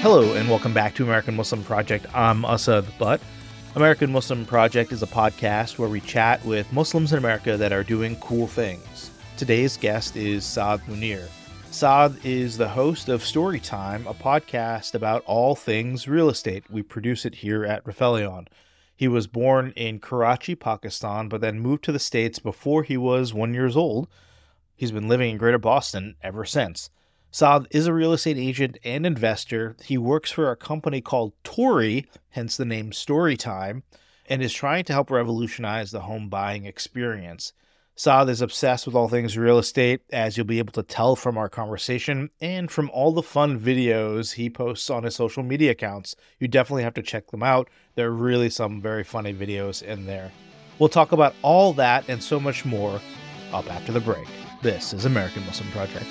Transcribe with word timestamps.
Hello, 0.00 0.34
and 0.34 0.48
welcome 0.48 0.72
back 0.72 0.94
to 0.94 1.02
American 1.02 1.34
Muslim 1.34 1.64
Project. 1.64 2.06
I'm 2.14 2.44
Asad 2.44 2.86
Butt. 3.00 3.20
American 3.74 4.12
Muslim 4.12 4.46
Project 4.46 4.92
is 4.92 5.02
a 5.02 5.08
podcast 5.08 5.76
where 5.76 5.88
we 5.88 6.00
chat 6.00 6.42
with 6.44 6.72
Muslims 6.72 7.10
in 7.10 7.18
America 7.18 7.56
that 7.56 7.72
are 7.72 7.82
doing 7.82 8.14
cool 8.20 8.46
things. 8.46 9.10
Today's 9.36 9.76
guest 9.76 10.16
is 10.16 10.44
Saad 10.44 10.80
Munir. 10.82 11.26
Saad 11.72 12.24
is 12.24 12.56
the 12.56 12.68
host 12.68 13.08
of 13.08 13.22
Storii 13.22 13.60
Time, 13.60 14.06
a 14.06 14.14
podcast 14.14 14.94
about 14.94 15.24
all 15.26 15.56
things 15.56 16.06
real 16.06 16.30
estate. 16.30 16.62
We 16.70 16.82
produce 16.82 17.26
it 17.26 17.34
here 17.34 17.64
at 17.64 17.84
Rifelion. 17.84 18.46
He 18.94 19.08
was 19.08 19.26
born 19.26 19.72
in 19.74 19.98
Karachi, 19.98 20.54
Pakistan, 20.54 21.28
but 21.28 21.40
then 21.40 21.58
moved 21.58 21.82
to 21.84 21.92
the 21.92 21.98
States 21.98 22.38
before 22.38 22.84
he 22.84 22.96
was 22.96 23.34
one 23.34 23.52
years 23.52 23.76
old. 23.76 24.06
He's 24.76 24.92
been 24.92 25.08
living 25.08 25.30
in 25.30 25.38
Greater 25.38 25.58
Boston 25.58 26.14
ever 26.22 26.44
since. 26.44 26.88
Saad 27.30 27.68
is 27.70 27.86
a 27.86 27.92
real 27.92 28.14
estate 28.14 28.38
agent 28.38 28.78
and 28.84 29.04
investor. 29.04 29.76
He 29.84 29.98
works 29.98 30.30
for 30.30 30.50
a 30.50 30.56
company 30.56 31.02
called 31.02 31.34
Storii, 31.44 32.06
hence 32.30 32.56
the 32.56 32.64
name 32.64 32.90
Storii 32.90 33.38
Time, 33.38 33.82
and 34.26 34.42
is 34.42 34.52
trying 34.52 34.84
to 34.84 34.94
help 34.94 35.10
revolutionize 35.10 35.90
the 35.90 36.00
home 36.00 36.30
buying 36.30 36.64
experience. 36.64 37.52
Saad 37.94 38.30
is 38.30 38.40
obsessed 38.40 38.86
with 38.86 38.94
all 38.94 39.08
things 39.08 39.36
real 39.36 39.58
estate, 39.58 40.00
as 40.10 40.36
you'll 40.36 40.46
be 40.46 40.58
able 40.58 40.72
to 40.72 40.82
tell 40.82 41.16
from 41.16 41.36
our 41.36 41.48
conversation 41.48 42.30
and 42.40 42.70
from 42.70 42.88
all 42.90 43.12
the 43.12 43.22
fun 43.22 43.58
videos 43.58 44.34
he 44.34 44.48
posts 44.48 44.88
on 44.88 45.02
his 45.02 45.16
social 45.16 45.42
media 45.42 45.72
accounts. 45.72 46.16
You 46.38 46.48
definitely 46.48 46.84
have 46.84 46.94
to 46.94 47.02
check 47.02 47.30
them 47.30 47.42
out. 47.42 47.68
There 47.94 48.08
are 48.08 48.12
really 48.12 48.50
some 48.50 48.80
very 48.80 49.04
funny 49.04 49.34
videos 49.34 49.82
in 49.82 50.06
there. 50.06 50.30
We'll 50.78 50.88
talk 50.88 51.12
about 51.12 51.34
all 51.42 51.72
that 51.74 52.08
and 52.08 52.22
so 52.22 52.40
much 52.40 52.64
more 52.64 53.00
up 53.52 53.70
after 53.70 53.92
the 53.92 54.00
break. 54.00 54.28
This 54.62 54.94
is 54.94 55.04
American 55.04 55.44
Muslim 55.44 55.70
Project. 55.72 56.06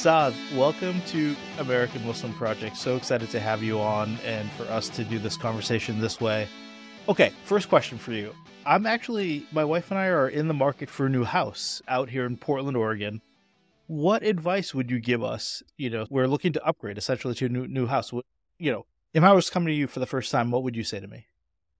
Saad, 0.00 0.32
welcome 0.56 1.02
to 1.08 1.36
American 1.58 2.06
Muslim 2.06 2.32
Project. 2.32 2.78
So 2.78 2.96
excited 2.96 3.28
to 3.32 3.38
have 3.38 3.62
you 3.62 3.78
on 3.78 4.16
and 4.24 4.50
for 4.52 4.62
us 4.62 4.88
to 4.88 5.04
do 5.04 5.18
this 5.18 5.36
conversation 5.36 6.00
this 6.00 6.18
way. 6.18 6.48
Okay, 7.06 7.32
first 7.44 7.68
question 7.68 7.98
for 7.98 8.12
you. 8.12 8.34
I'm 8.64 8.86
actually, 8.86 9.44
my 9.52 9.62
wife 9.62 9.90
and 9.90 10.00
I 10.00 10.06
are 10.06 10.30
in 10.30 10.48
the 10.48 10.54
market 10.54 10.88
for 10.88 11.04
a 11.04 11.10
new 11.10 11.24
house 11.24 11.82
out 11.86 12.08
here 12.08 12.24
in 12.24 12.38
Portland, 12.38 12.78
Oregon. 12.78 13.20
What 13.88 14.22
advice 14.22 14.74
would 14.74 14.90
you 14.90 15.00
give 15.00 15.22
us? 15.22 15.62
You 15.76 15.90
know, 15.90 16.06
we're 16.08 16.28
looking 16.28 16.54
to 16.54 16.64
upgrade 16.64 16.96
essentially 16.96 17.34
to 17.34 17.44
a 17.44 17.50
new, 17.50 17.68
new 17.68 17.86
house. 17.86 18.10
You 18.58 18.72
know, 18.72 18.86
if 19.12 19.22
I 19.22 19.34
was 19.34 19.50
coming 19.50 19.66
to 19.66 19.74
you 19.74 19.86
for 19.86 20.00
the 20.00 20.06
first 20.06 20.30
time, 20.30 20.50
what 20.50 20.62
would 20.62 20.76
you 20.76 20.84
say 20.84 21.00
to 21.00 21.08
me? 21.08 21.26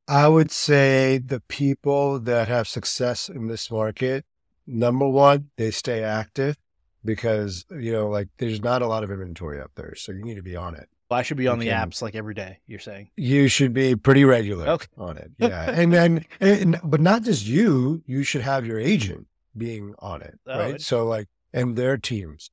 I 0.06 0.28
would 0.28 0.50
say 0.50 1.16
the 1.16 1.41
people 1.41 2.20
that 2.20 2.48
have 2.48 2.68
success 2.68 3.30
in 3.30 3.46
this 3.46 3.70
market, 3.70 4.26
number 4.66 5.08
one, 5.08 5.48
they 5.56 5.70
stay 5.70 6.02
active 6.02 6.58
because 7.05 7.65
you 7.70 7.93
know 7.93 8.09
like 8.09 8.29
there's 8.39 8.62
not 8.62 8.83
a 8.83 8.87
lot 8.87 9.05
of 9.05 9.11
inventory 9.11 9.61
up 9.61 9.70
there 9.75 9.95
so 9.95 10.12
you 10.12 10.25
need 10.25 10.37
to 10.37 10.43
be 10.43 10.56
on 10.56 10.75
it. 10.75 10.89
Well, 11.11 11.19
i 11.19 11.23
should 11.23 11.37
be 11.37 11.48
on 11.48 11.59
you 11.59 11.65
the 11.65 11.70
can, 11.70 11.91
apps 11.91 12.03
like 12.03 12.15
every 12.15 12.34
day 12.34 12.59
you're 12.67 12.79
saying. 12.79 13.11
You 13.17 13.48
should 13.48 13.73
be 13.73 13.97
pretty 13.97 14.25
regular 14.25 14.69
okay. 14.69 14.87
on 14.97 15.17
it 15.19 15.31
yeah. 15.39 15.71
And 15.71 15.93
then 15.93 16.25
and, 16.41 16.81
but 16.84 17.01
not 17.01 17.23
just 17.23 17.47
you 17.47 18.03
you 18.06 18.23
should 18.23 18.43
have 18.43 18.67
your 18.67 18.78
agent 18.78 19.27
being 19.56 19.95
on 19.98 20.23
it 20.23 20.39
oh, 20.47 20.59
right? 20.59 20.81
so 20.81 21.05
like 21.05 21.28
and 21.53 21.77
their 21.77 21.97
teams. 21.97 22.51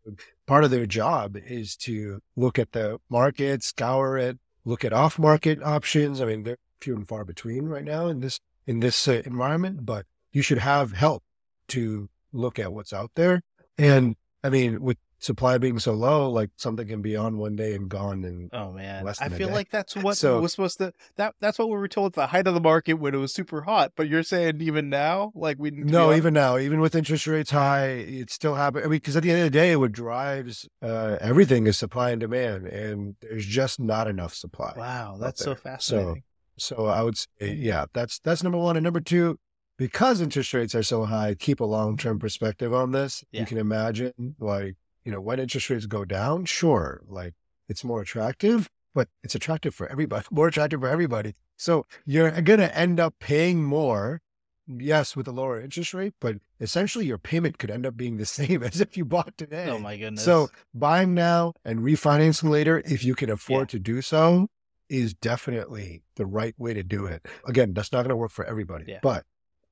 Part 0.48 0.64
of 0.64 0.72
their 0.72 0.88
job 0.88 1.38
is 1.38 1.76
to 1.78 2.20
look 2.36 2.58
at 2.58 2.72
the 2.72 3.00
market 3.10 3.64
scour 3.64 4.18
it 4.18 4.40
look 4.66 4.84
at 4.84 4.94
off 4.94 5.20
market 5.20 5.62
options. 5.62 6.22
I 6.22 6.26
mean 6.26 6.44
they're 6.44 6.58
few 6.82 6.96
and 6.96 7.08
far 7.08 7.26
between 7.26 7.66
right 7.66 7.84
now 7.84 8.08
in 8.08 8.20
this 8.20 8.40
in 8.68 8.80
this 8.82 9.08
uh, 9.08 9.22
environment 9.26 9.84
but 9.84 10.06
you 10.32 10.44
should 10.44 10.60
have 10.60 10.92
help 10.92 11.24
to 11.68 12.08
look 12.32 12.60
at 12.60 12.72
what's 12.74 12.94
out 12.94 13.12
there. 13.16 13.42
And 13.78 14.16
I 14.48 14.50
mean, 14.50 14.82
with 14.82 14.98
supply 15.20 15.58
being 15.58 15.78
so 15.78 15.92
low, 15.92 16.30
like 16.30 16.52
something 16.56 16.88
can 16.88 17.02
be 17.02 17.18
on 17.18 17.38
one 17.38 17.58
day 17.58 17.76
and 17.76 17.90
gone 17.90 18.24
in 18.24 18.50
oh 18.54 18.72
man, 18.72 19.06
I 19.20 19.28
feel 19.28 19.50
like 19.50 19.70
that's 19.70 19.94
what 19.94 20.16
so, 20.16 20.40
was 20.40 20.54
supposed 20.54 20.78
to 20.78 20.94
that 21.18 21.36
that's 21.42 21.60
what 21.60 21.68
we 21.68 21.76
were 21.76 21.90
told 21.90 22.12
at 22.12 22.14
the 22.14 22.28
height 22.28 22.48
of 22.48 22.54
the 22.54 22.62
market 22.62 22.94
when 22.94 23.14
it 23.14 23.18
was 23.18 23.34
super 23.34 23.64
hot. 23.64 23.92
But 23.98 24.08
you're 24.08 24.24
saying 24.24 24.62
even 24.62 24.90
now, 24.90 25.34
like 25.36 25.58
we 25.60 25.72
no, 25.72 26.14
even 26.14 26.34
now, 26.34 26.58
even 26.58 26.80
with 26.80 26.96
interest 26.96 27.28
rates 27.28 27.52
high, 27.52 27.88
it 27.88 28.32
still 28.32 28.56
happening. 28.56 28.86
I 28.86 28.88
mean, 28.88 29.00
because 29.00 29.18
at 29.18 29.24
the 29.24 29.32
end 29.32 29.40
of 29.40 29.46
the 29.48 29.50
day, 29.50 29.76
what 29.76 29.92
drives 29.92 30.66
uh, 30.82 31.18
everything 31.20 31.68
is 31.68 31.78
supply 31.78 32.12
and 32.12 32.22
demand, 32.22 32.68
and 32.68 33.18
there's 33.20 33.46
just 33.46 33.82
not 33.82 34.08
enough 34.08 34.34
supply. 34.34 34.74
Wow, 34.78 35.18
that's 35.20 35.44
so 35.44 35.56
fascinating. 35.56 36.24
So, 36.56 36.76
so 36.78 36.86
I 36.86 37.04
would 37.04 37.18
say, 37.18 37.54
yeah, 37.54 37.86
that's 37.94 38.20
that's 38.20 38.44
number 38.44 38.60
one, 38.60 38.78
and 38.78 38.84
number 38.86 39.02
two, 39.02 39.40
because 39.78 40.22
interest 40.22 40.54
rates 40.54 40.76
are 40.76 40.84
so 40.84 41.06
high, 41.06 41.36
keep 41.36 41.60
a 41.60 41.66
long 41.66 41.98
term 41.98 42.20
perspective 42.20 42.74
on 42.74 42.92
this. 42.92 43.24
Yeah. 43.32 43.42
You 43.42 43.46
can 43.46 43.58
imagine, 43.58 44.36
like, 44.40 44.76
you 45.04 45.12
know, 45.12 45.22
when 45.22 45.40
interest 45.40 45.70
rates 45.70 45.86
go 45.86 46.04
down, 46.04 46.46
sure, 46.46 47.02
like 47.08 47.34
it's 47.70 47.84
more 47.84 48.02
attractive, 48.02 48.70
but 48.94 49.08
it's 49.24 49.36
attractive 49.36 49.74
for 49.74 49.88
everybody, 49.88 50.26
more 50.32 50.48
attractive 50.48 50.82
for 50.82 50.90
everybody. 50.90 51.36
So 51.56 51.86
you're 52.06 52.30
going 52.42 52.60
to 52.60 52.78
end 52.78 53.00
up 53.00 53.16
paying 53.20 53.64
more, 53.64 54.22
yes, 54.68 55.16
with 55.16 55.28
a 55.28 55.32
lower 55.32 55.62
interest 55.62 55.94
rate, 55.94 56.14
but 56.20 56.38
essentially 56.60 57.06
your 57.06 57.18
payment 57.18 57.58
could 57.58 57.72
end 57.72 57.86
up 57.86 57.96
being 57.96 58.18
the 58.18 58.26
same 58.40 58.64
as 58.64 58.82
if 58.82 58.98
you 58.98 59.06
bought 59.06 59.38
today. 59.38 59.70
Oh 59.70 59.80
my 59.80 59.98
goodness. 59.98 60.24
So 60.24 60.50
buying 60.74 61.14
now 61.14 61.54
and 61.64 61.80
refinancing 61.80 62.50
later, 62.50 62.82
if 62.86 63.04
you 63.04 63.16
can 63.16 63.30
afford 63.30 63.70
yeah. 63.70 63.78
to 63.78 63.80
do 63.80 64.02
so, 64.02 64.48
is 64.90 65.14
definitely 65.14 66.02
the 66.16 66.26
right 66.26 66.56
way 66.58 66.74
to 66.74 66.84
do 66.84 67.06
it. 67.06 67.26
Again, 67.46 67.74
that's 67.74 67.92
not 67.92 68.00
going 68.00 68.10
to 68.10 68.16
work 68.16 68.32
for 68.32 68.46
everybody, 68.46 68.86
yeah. 68.88 69.00
but 69.02 69.26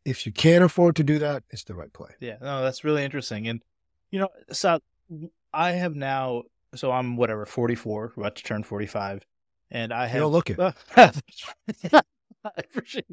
if 0.05 0.25
you 0.25 0.31
can't 0.31 0.63
afford 0.63 0.95
to 0.97 1.03
do 1.03 1.19
that, 1.19 1.43
it's 1.49 1.63
the 1.63 1.73
right 1.75 1.91
play. 1.91 2.11
Yeah, 2.19 2.37
no, 2.39 2.63
that's 2.63 2.83
really 2.83 3.03
interesting. 3.03 3.47
And 3.47 3.61
you 4.11 4.19
know, 4.19 4.29
so 4.51 4.79
I 5.53 5.71
have 5.71 5.95
now, 5.95 6.43
so 6.75 6.91
I'm 6.91 7.17
whatever, 7.17 7.45
44, 7.45 8.13
about 8.15 8.35
to 8.35 8.43
turn 8.43 8.63
45, 8.63 9.25
and 9.71 9.91
I 9.91 10.05
have. 10.05 10.15
You 10.15 10.21
don't 10.21 10.31
look 10.31 10.49
it. 10.49 10.59
Uh, 10.59 10.71
I 10.95 12.51
appreciate 12.57 13.07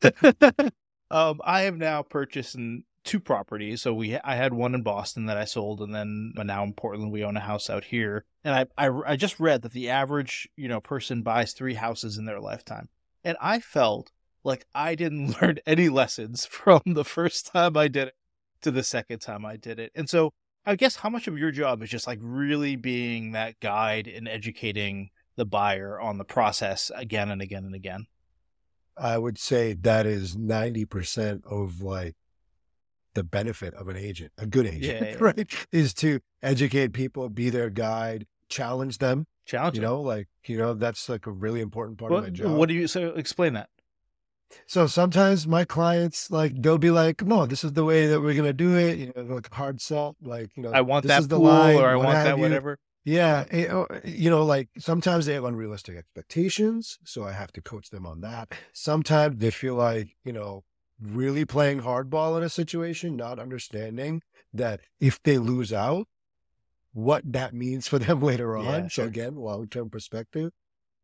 that. 0.00 0.72
um, 1.10 1.40
I 1.44 1.62
have 1.62 1.76
now 1.76 2.02
purchased 2.02 2.56
two 3.04 3.20
properties. 3.20 3.82
So 3.82 3.92
we, 3.92 4.16
I 4.18 4.36
had 4.36 4.52
one 4.52 4.74
in 4.74 4.82
Boston 4.82 5.26
that 5.26 5.36
I 5.36 5.44
sold, 5.44 5.80
and 5.80 5.94
then 5.94 6.32
now 6.36 6.62
in 6.62 6.74
Portland 6.74 7.10
we 7.10 7.24
own 7.24 7.36
a 7.36 7.40
house 7.40 7.68
out 7.68 7.84
here. 7.84 8.24
And 8.44 8.54
I, 8.54 8.86
I, 8.86 9.12
I 9.12 9.16
just 9.16 9.40
read 9.40 9.62
that 9.62 9.72
the 9.72 9.90
average, 9.90 10.48
you 10.56 10.68
know, 10.68 10.80
person 10.80 11.22
buys 11.22 11.52
three 11.52 11.74
houses 11.74 12.18
in 12.18 12.26
their 12.26 12.40
lifetime, 12.40 12.88
and 13.24 13.36
I 13.40 13.58
felt 13.60 14.12
like 14.48 14.66
I 14.74 14.94
didn't 14.94 15.36
learn 15.42 15.58
any 15.66 15.88
lessons 15.88 16.46
from 16.46 16.80
the 16.86 17.04
first 17.04 17.46
time 17.46 17.76
I 17.76 17.86
did 17.86 18.08
it 18.08 18.14
to 18.62 18.70
the 18.70 18.82
second 18.82 19.20
time 19.20 19.44
I 19.44 19.56
did 19.56 19.78
it. 19.78 19.92
And 19.94 20.08
so 20.08 20.32
I 20.66 20.74
guess 20.74 20.96
how 20.96 21.08
much 21.08 21.28
of 21.28 21.38
your 21.38 21.52
job 21.52 21.82
is 21.82 21.90
just 21.90 22.06
like 22.06 22.18
really 22.20 22.74
being 22.74 23.32
that 23.32 23.60
guide 23.60 24.08
and 24.08 24.26
educating 24.26 25.10
the 25.36 25.44
buyer 25.44 26.00
on 26.00 26.18
the 26.18 26.24
process 26.24 26.90
again 26.94 27.30
and 27.30 27.40
again 27.40 27.64
and 27.64 27.74
again? 27.74 28.06
I 28.96 29.16
would 29.18 29.38
say 29.38 29.74
that 29.74 30.06
is 30.06 30.36
90% 30.36 31.44
of 31.46 31.80
like 31.80 32.16
the 33.14 33.22
benefit 33.22 33.74
of 33.74 33.88
an 33.88 33.96
agent, 33.96 34.32
a 34.36 34.46
good 34.46 34.66
agent, 34.66 35.02
yeah, 35.02 35.08
yeah. 35.10 35.16
right? 35.20 35.54
Is 35.70 35.94
to 35.94 36.20
educate 36.42 36.92
people, 36.92 37.28
be 37.28 37.50
their 37.50 37.70
guide, 37.70 38.26
challenge 38.48 38.98
them. 38.98 39.26
Challenge, 39.46 39.76
you 39.76 39.82
know, 39.82 40.02
like, 40.02 40.28
you 40.44 40.58
know, 40.58 40.74
that's 40.74 41.08
like 41.08 41.26
a 41.26 41.30
really 41.30 41.60
important 41.60 41.98
part 41.98 42.10
well, 42.12 42.20
of 42.20 42.26
my 42.26 42.30
job. 42.30 42.50
What 42.50 42.68
do 42.68 42.74
you, 42.74 42.86
so 42.86 43.08
explain 43.10 43.54
that. 43.54 43.70
So 44.66 44.86
sometimes 44.86 45.46
my 45.46 45.64
clients 45.64 46.30
like 46.30 46.60
they'll 46.60 46.78
be 46.78 46.90
like, 46.90 47.22
"No, 47.22 47.46
this 47.46 47.64
is 47.64 47.72
the 47.72 47.84
way 47.84 48.06
that 48.06 48.20
we're 48.20 48.34
gonna 48.34 48.52
do 48.52 48.76
it." 48.76 48.98
You 48.98 49.12
know, 49.14 49.34
like 49.34 49.52
hard 49.52 49.80
sell, 49.80 50.16
like 50.22 50.50
you 50.56 50.62
know, 50.62 50.72
I 50.72 50.80
want 50.80 51.06
that 51.06 51.28
pool, 51.28 51.40
line, 51.40 51.76
or 51.76 51.88
I 51.88 51.96
want 51.96 52.12
that 52.12 52.36
you. 52.36 52.42
whatever. 52.42 52.78
Yeah, 53.04 53.44
eh, 53.50 53.68
oh, 53.70 53.86
you 54.04 54.28
know, 54.28 54.44
like 54.44 54.68
sometimes 54.78 55.26
they 55.26 55.34
have 55.34 55.44
unrealistic 55.44 55.96
expectations, 55.96 56.98
so 57.04 57.24
I 57.24 57.32
have 57.32 57.52
to 57.52 57.62
coach 57.62 57.90
them 57.90 58.06
on 58.06 58.20
that. 58.20 58.52
Sometimes 58.72 59.38
they 59.38 59.50
feel 59.50 59.74
like 59.74 60.08
you 60.24 60.32
know, 60.32 60.64
really 61.00 61.44
playing 61.44 61.82
hardball 61.82 62.36
in 62.36 62.42
a 62.42 62.48
situation, 62.48 63.16
not 63.16 63.38
understanding 63.38 64.22
that 64.52 64.80
if 65.00 65.22
they 65.22 65.38
lose 65.38 65.72
out, 65.72 66.08
what 66.92 67.22
that 67.32 67.54
means 67.54 67.86
for 67.86 67.98
them 67.98 68.20
later 68.30 68.56
on. 68.56 68.64
Yeah, 68.64 68.88
sure. 68.88 69.04
So 69.04 69.08
again, 69.08 69.36
long 69.36 69.68
term 69.68 69.90
perspective. 69.90 70.52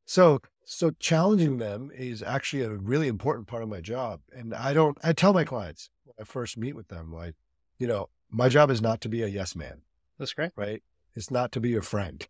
So 0.07 0.41
so 0.65 0.91
challenging 0.99 1.59
them 1.59 1.91
is 1.95 2.23
actually 2.23 2.63
a 2.63 2.71
really 2.71 3.09
important 3.09 3.47
part 3.47 3.63
of 3.63 3.69
my 3.69 3.81
job. 3.81 4.21
And 4.33 4.55
I 4.55 4.73
don't, 4.73 4.99
I 5.03 5.13
tell 5.13 5.33
my 5.33 5.45
clients 5.45 5.91
when 6.05 6.15
I 6.19 6.25
first 6.25 6.57
meet 6.57 6.75
with 6.75 6.89
them, 6.89 7.13
like, 7.13 7.35
you 7.79 7.87
know, 7.87 8.09
my 8.31 8.49
job 8.49 8.71
is 8.71 8.83
not 8.83 9.01
to 9.03 9.09
be 9.09 9.23
a 9.23 9.27
yes 9.27 9.55
man. 9.55 9.83
That's 10.19 10.33
great. 10.33 10.53
Right. 10.57 10.83
It's 11.15 11.31
not 11.31 11.53
to 11.53 11.61
be 11.61 11.71
your 11.71 11.83
friend. 11.83 12.27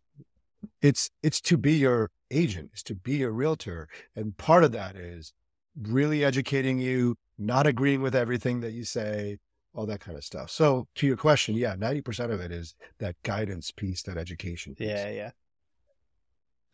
It's, 0.81 1.09
it's 1.23 1.41
to 1.41 1.57
be 1.57 1.73
your 1.73 2.11
agent. 2.29 2.71
It's 2.73 2.83
to 2.83 2.95
be 2.95 3.17
your 3.17 3.31
realtor. 3.31 3.87
And 4.15 4.37
part 4.37 4.63
of 4.63 4.71
that 4.73 4.95
is 4.95 5.33
really 5.79 6.23
educating 6.23 6.79
you, 6.79 7.17
not 7.37 7.67
agreeing 7.67 8.01
with 8.01 8.15
everything 8.15 8.61
that 8.61 8.71
you 8.71 8.83
say, 8.83 9.39
all 9.73 9.85
that 9.85 9.99
kind 9.99 10.17
of 10.17 10.23
stuff. 10.23 10.49
So 10.49 10.87
to 10.95 11.07
your 11.07 11.17
question, 11.17 11.55
yeah, 11.55 11.75
90% 11.75 12.31
of 12.31 12.39
it 12.39 12.51
is 12.51 12.75
that 12.99 13.15
guidance 13.23 13.71
piece, 13.71 14.03
that 14.03 14.17
education 14.17 14.73
piece. 14.73 14.87
Yeah. 14.87 15.09
Yeah. 15.09 15.31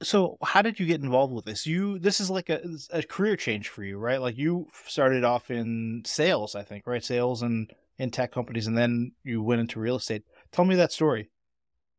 So, 0.01 0.37
how 0.43 0.61
did 0.61 0.79
you 0.79 0.85
get 0.85 1.01
involved 1.01 1.33
with 1.33 1.45
this? 1.45 1.67
You 1.67 1.99
this 1.99 2.19
is 2.19 2.29
like 2.29 2.49
a, 2.49 2.61
a 2.91 3.03
career 3.03 3.35
change 3.35 3.69
for 3.69 3.83
you, 3.83 3.97
right? 3.97 4.21
Like 4.21 4.37
you 4.37 4.67
started 4.87 5.23
off 5.23 5.51
in 5.51 6.03
sales, 6.05 6.55
I 6.55 6.63
think, 6.63 6.87
right? 6.87 7.03
Sales 7.03 7.41
and 7.41 7.71
in 7.97 8.09
tech 8.09 8.31
companies, 8.31 8.67
and 8.67 8.77
then 8.77 9.11
you 9.23 9.43
went 9.43 9.61
into 9.61 9.79
real 9.79 9.97
estate. 9.97 10.23
Tell 10.51 10.65
me 10.65 10.75
that 10.75 10.91
story. 10.91 11.29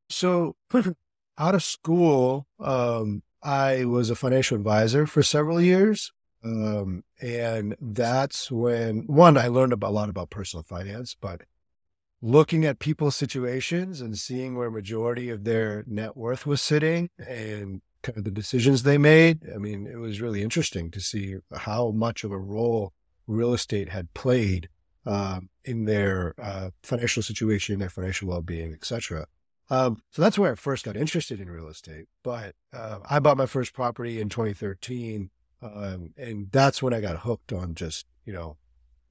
So, 0.08 0.56
out 1.38 1.54
of 1.54 1.62
school, 1.62 2.46
um, 2.58 3.22
I 3.42 3.84
was 3.84 4.10
a 4.10 4.16
financial 4.16 4.56
advisor 4.56 5.06
for 5.06 5.22
several 5.22 5.60
years. 5.60 6.12
Um, 6.44 7.04
and 7.20 7.76
that's 7.80 8.50
when 8.50 9.06
one, 9.06 9.36
I 9.36 9.46
learned 9.46 9.72
about, 9.72 9.90
a 9.90 9.94
lot 9.94 10.08
about 10.08 10.30
personal 10.30 10.64
finance, 10.64 11.16
but 11.20 11.42
looking 12.20 12.64
at 12.64 12.78
people's 12.78 13.16
situations 13.16 14.00
and 14.00 14.18
seeing 14.18 14.56
where 14.56 14.70
majority 14.70 15.28
of 15.30 15.44
their 15.44 15.84
net 15.86 16.16
worth 16.16 16.46
was 16.46 16.60
sitting 16.60 17.10
and 17.18 17.80
kind 18.02 18.18
of 18.18 18.24
the 18.24 18.30
decisions 18.30 18.82
they 18.82 18.98
made. 18.98 19.40
I 19.54 19.58
mean, 19.58 19.86
it 19.86 19.96
was 19.96 20.20
really 20.20 20.42
interesting 20.42 20.90
to 20.90 21.00
see 21.00 21.36
how 21.54 21.90
much 21.90 22.24
of 22.24 22.32
a 22.32 22.38
role 22.38 22.92
real 23.26 23.54
estate 23.54 23.88
had 23.90 24.12
played 24.14 24.68
um, 25.06 25.48
in 25.64 25.84
their 25.84 26.34
uh, 26.40 26.70
financial 26.82 27.22
situation, 27.22 27.78
their 27.78 27.88
financial 27.90 28.28
well-being, 28.28 28.72
etc. 28.72 29.26
Um, 29.70 30.02
so 30.10 30.22
that's 30.22 30.38
where 30.38 30.52
I 30.52 30.54
first 30.54 30.84
got 30.84 30.96
interested 30.96 31.40
in 31.40 31.50
real 31.50 31.68
estate. 31.68 32.06
But 32.22 32.54
uh, 32.72 32.98
I 33.08 33.18
bought 33.18 33.36
my 33.36 33.46
first 33.46 33.72
property 33.72 34.20
in 34.20 34.28
2013, 34.28 35.30
um, 35.62 36.10
and 36.16 36.50
that's 36.52 36.82
when 36.82 36.92
I 36.92 37.00
got 37.00 37.18
hooked 37.20 37.52
on 37.52 37.74
just 37.74 38.06
you 38.24 38.32
know, 38.32 38.56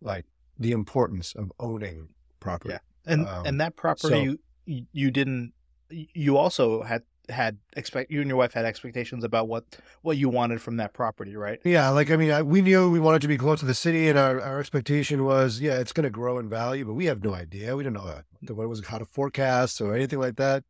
like 0.02 0.26
the 0.58 0.72
importance 0.72 1.34
of 1.36 1.52
owning 1.60 2.10
property. 2.40 2.74
Yeah, 2.74 2.80
and 3.06 3.28
Um, 3.28 3.46
and 3.46 3.62
that 3.62 3.76
property 3.76 4.08
so- 4.10 4.38
you 4.66 4.86
you 4.92 5.12
didn't. 5.12 5.54
You 5.90 6.38
also 6.38 6.84
had 6.84 7.04
had 7.31 7.57
expect 7.78 8.12
you 8.12 8.22
and 8.22 8.28
your 8.28 8.38
wife 8.38 8.54
had 8.54 8.66
expectations 8.66 9.24
about 9.24 9.48
what 9.48 9.63
what 10.01 10.18
you 10.18 10.30
wanted 10.30 10.62
from 10.62 10.78
that 10.78 10.94
property, 10.94 11.36
right? 11.36 11.60
Yeah, 11.63 11.89
like 11.89 12.12
I 12.12 12.16
mean, 12.18 12.31
I, 12.31 12.42
we 12.42 12.62
knew 12.62 12.89
we 12.92 13.00
wanted 13.00 13.22
to 13.24 13.28
be 13.28 13.38
close 13.38 13.60
to 13.62 13.66
the 13.66 13.74
city, 13.74 14.10
and 14.10 14.18
our, 14.19 14.39
our 14.42 14.60
expectation 14.60 15.24
was, 15.25 15.60
yeah, 15.62 15.80
it's 15.80 15.94
going 15.94 16.04
to 16.04 16.10
grow 16.10 16.38
in 16.39 16.50
value, 16.50 16.86
but 16.86 16.94
we 16.94 17.06
have 17.06 17.24
no 17.24 17.33
idea. 17.33 17.75
We 17.75 17.83
didn't 17.83 17.95
know 17.98 18.07
uh, 18.07 18.22
what 18.54 18.63
it 18.63 18.68
was, 18.68 18.86
how 18.86 18.98
to 18.98 19.06
forecast 19.06 19.81
or 19.81 19.95
anything 19.95 20.19
like 20.19 20.36
that. 20.36 20.63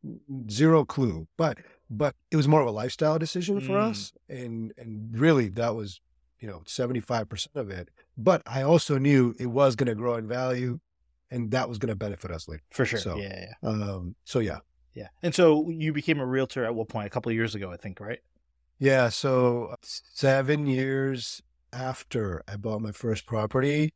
Zero 0.50 0.84
clue. 0.84 1.26
But 1.36 1.58
but 1.90 2.14
it 2.30 2.36
was 2.36 2.48
more 2.48 2.60
of 2.62 2.66
a 2.66 2.70
lifestyle 2.70 3.18
decision 3.18 3.60
for 3.60 3.72
Mm. 3.72 3.90
us, 3.90 4.12
and 4.28 4.72
and 4.78 5.18
really 5.18 5.48
that 5.50 5.74
was, 5.74 6.00
you 6.40 6.48
know, 6.48 6.62
seventy 6.66 7.00
five 7.00 7.28
percent 7.28 7.54
of 7.56 7.70
it. 7.70 7.88
But 8.16 8.42
I 8.46 8.62
also 8.62 8.98
knew 8.98 9.34
it 9.38 9.46
was 9.46 9.76
going 9.76 9.88
to 9.88 9.94
grow 9.94 10.14
in 10.16 10.26
value, 10.28 10.80
and 11.30 11.50
that 11.50 11.68
was 11.68 11.78
going 11.78 11.88
to 11.90 11.96
benefit 11.96 12.30
us 12.30 12.48
later. 12.48 12.62
For 12.70 12.84
sure. 12.86 12.98
So- 12.98 13.16
yeah, 13.16 13.46
yeah, 13.62 13.68
Um, 13.68 14.14
so 14.24 14.38
yeah, 14.38 14.58
yeah. 14.94 15.08
And 15.22 15.34
so 15.34 15.68
you 15.70 15.92
became 15.92 16.20
a 16.20 16.26
realtor 16.26 16.64
at 16.64 16.74
what 16.74 16.88
point? 16.88 17.06
A 17.06 17.10
couple 17.10 17.30
of 17.30 17.36
years 17.36 17.54
ago, 17.54 17.70
I 17.72 17.76
think, 17.76 18.00
right? 18.00 18.20
Yeah, 18.78 19.08
so 19.10 19.68
uh, 19.72 19.76
seven 19.82 20.66
years 20.66 21.42
after 21.72 22.42
I 22.48 22.56
bought 22.56 22.82
my 22.82 22.92
first 22.92 23.26
property, 23.26 23.92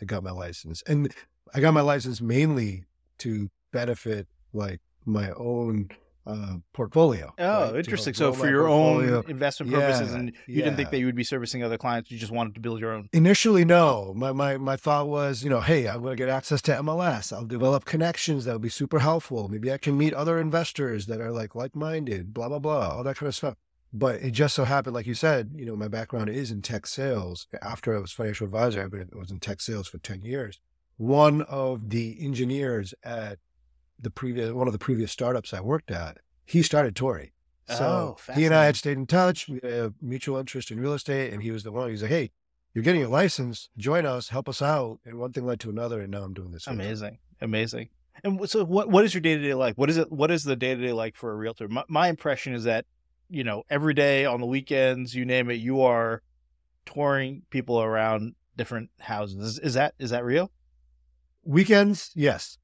I 0.00 0.04
got 0.04 0.22
my 0.22 0.30
license. 0.30 0.82
And 0.86 1.12
I 1.54 1.60
got 1.60 1.74
my 1.74 1.80
license 1.80 2.20
mainly 2.20 2.84
to 3.18 3.50
benefit 3.72 4.28
like 4.52 4.80
my 5.04 5.30
own 5.32 5.90
uh, 6.28 6.56
portfolio. 6.72 7.32
Oh, 7.38 7.66
right? 7.72 7.76
Interesting. 7.76 8.14
So 8.14 8.32
for 8.32 8.48
your 8.48 8.66
portfolio. 8.66 9.18
own 9.18 9.30
investment 9.30 9.72
purposes, 9.72 10.12
Yeah, 10.12 10.18
and 10.18 10.32
you 10.46 10.62
didn't 10.62 10.76
think 10.76 10.90
that 10.90 10.98
you 10.98 11.06
would 11.06 11.16
be 11.16 11.24
servicing 11.24 11.64
other 11.64 11.78
clients. 11.78 12.10
You 12.10 12.18
just 12.18 12.32
wanted 12.32 12.54
to 12.54 12.60
build 12.60 12.80
your 12.80 12.92
own. 12.92 13.08
Initially, 13.12 13.64
no. 13.64 14.12
My, 14.14 14.32
my 14.32 14.58
my 14.58 14.76
thought 14.76 15.08
was, 15.08 15.42
you 15.42 15.50
know, 15.50 15.60
hey, 15.60 15.88
I'm 15.88 16.02
going 16.02 16.16
to 16.16 16.22
get 16.22 16.28
access 16.28 16.60
to 16.62 16.72
MLS. 16.76 17.32
I'll 17.32 17.46
develop 17.46 17.84
connections 17.84 18.44
that 18.44 18.52
will 18.52 18.58
be 18.58 18.68
super 18.68 18.98
helpful. 18.98 19.48
Maybe 19.48 19.72
I 19.72 19.78
can 19.78 19.96
meet 19.96 20.12
other 20.12 20.38
investors 20.38 21.06
that 21.06 21.20
are 21.20 21.32
like 21.32 21.54
like 21.54 21.74
minded. 21.74 22.34
Blah 22.34 22.48
blah 22.48 22.58
blah, 22.58 22.88
all 22.96 23.04
that 23.04 23.16
kind 23.16 23.28
of 23.28 23.34
stuff. 23.34 23.54
But 23.90 24.16
it 24.16 24.32
just 24.32 24.54
so 24.54 24.64
happened, 24.64 24.94
like 24.94 25.06
you 25.06 25.14
said, 25.14 25.52
you 25.54 25.64
know, 25.64 25.74
my 25.74 25.88
background 25.88 26.28
is 26.28 26.50
in 26.50 26.60
tech 26.60 26.86
sales. 26.86 27.46
After 27.62 27.96
I 27.96 28.00
was 28.00 28.12
financial 28.12 28.44
advisor, 28.44 28.82
I 28.82 29.16
was 29.18 29.30
in 29.30 29.40
tech 29.40 29.62
sales 29.62 29.88
for 29.88 29.96
ten 29.98 30.22
years. 30.22 30.60
One 30.98 31.42
of 31.42 31.88
the 31.88 32.18
engineers 32.20 32.92
at 33.02 33.38
the 34.00 34.10
previous 34.10 34.52
one 34.52 34.66
of 34.66 34.72
the 34.72 34.78
previous 34.78 35.12
startups 35.12 35.52
I 35.52 35.60
worked 35.60 35.90
at, 35.90 36.18
he 36.44 36.62
started 36.62 36.94
Storii. 36.94 37.30
So 37.68 38.16
Oh, 38.28 38.32
he 38.34 38.46
and 38.46 38.54
I 38.54 38.64
had 38.64 38.76
stayed 38.76 38.96
in 38.96 39.06
touch. 39.06 39.48
We 39.48 39.60
had 39.62 39.72
a 39.72 39.94
mutual 40.00 40.38
interest 40.38 40.70
in 40.70 40.80
real 40.80 40.94
estate, 40.94 41.32
and 41.32 41.42
he 41.42 41.50
was 41.50 41.64
the 41.64 41.72
one. 41.72 41.90
He's 41.90 42.00
like, 42.02 42.10
"Hey, 42.10 42.30
you're 42.72 42.84
getting 42.84 43.04
a 43.04 43.08
license. 43.08 43.68
Join 43.76 44.06
us. 44.06 44.30
Help 44.30 44.48
us 44.48 44.62
out." 44.62 45.00
And 45.04 45.18
one 45.18 45.32
thing 45.32 45.44
led 45.44 45.60
to 45.60 45.70
another, 45.70 46.00
and 46.00 46.10
now 46.10 46.22
I'm 46.22 46.32
doing 46.32 46.50
this. 46.50 46.66
Amazing, 46.66 47.18
amazing. 47.42 47.90
And 48.24 48.48
so, 48.48 48.64
what 48.64 48.88
what 48.88 49.04
is 49.04 49.12
your 49.12 49.20
day 49.20 49.36
to 49.36 49.42
day 49.42 49.54
like? 49.54 49.76
What 49.76 49.90
is 49.90 49.98
it? 49.98 50.10
What 50.10 50.30
is 50.30 50.44
the 50.44 50.56
day 50.56 50.74
to 50.74 50.80
day 50.80 50.92
like 50.92 51.14
for 51.16 51.30
a 51.30 51.36
realtor? 51.36 51.68
My, 51.68 51.84
my 51.88 52.08
impression 52.08 52.54
is 52.54 52.64
that 52.64 52.86
you 53.28 53.44
know 53.44 53.64
every 53.68 53.92
day 53.94 54.24
on 54.24 54.40
the 54.40 54.46
weekends, 54.46 55.14
you 55.14 55.26
name 55.26 55.50
it, 55.50 55.54
you 55.54 55.82
are 55.82 56.22
touring 56.86 57.42
people 57.50 57.80
around 57.82 58.34
different 58.56 58.88
houses. 58.98 59.36
Is, 59.36 59.58
is 59.58 59.74
that 59.74 59.94
is 59.98 60.10
that 60.10 60.24
real? 60.24 60.50
Weekends, 61.44 62.10
yes. 62.14 62.58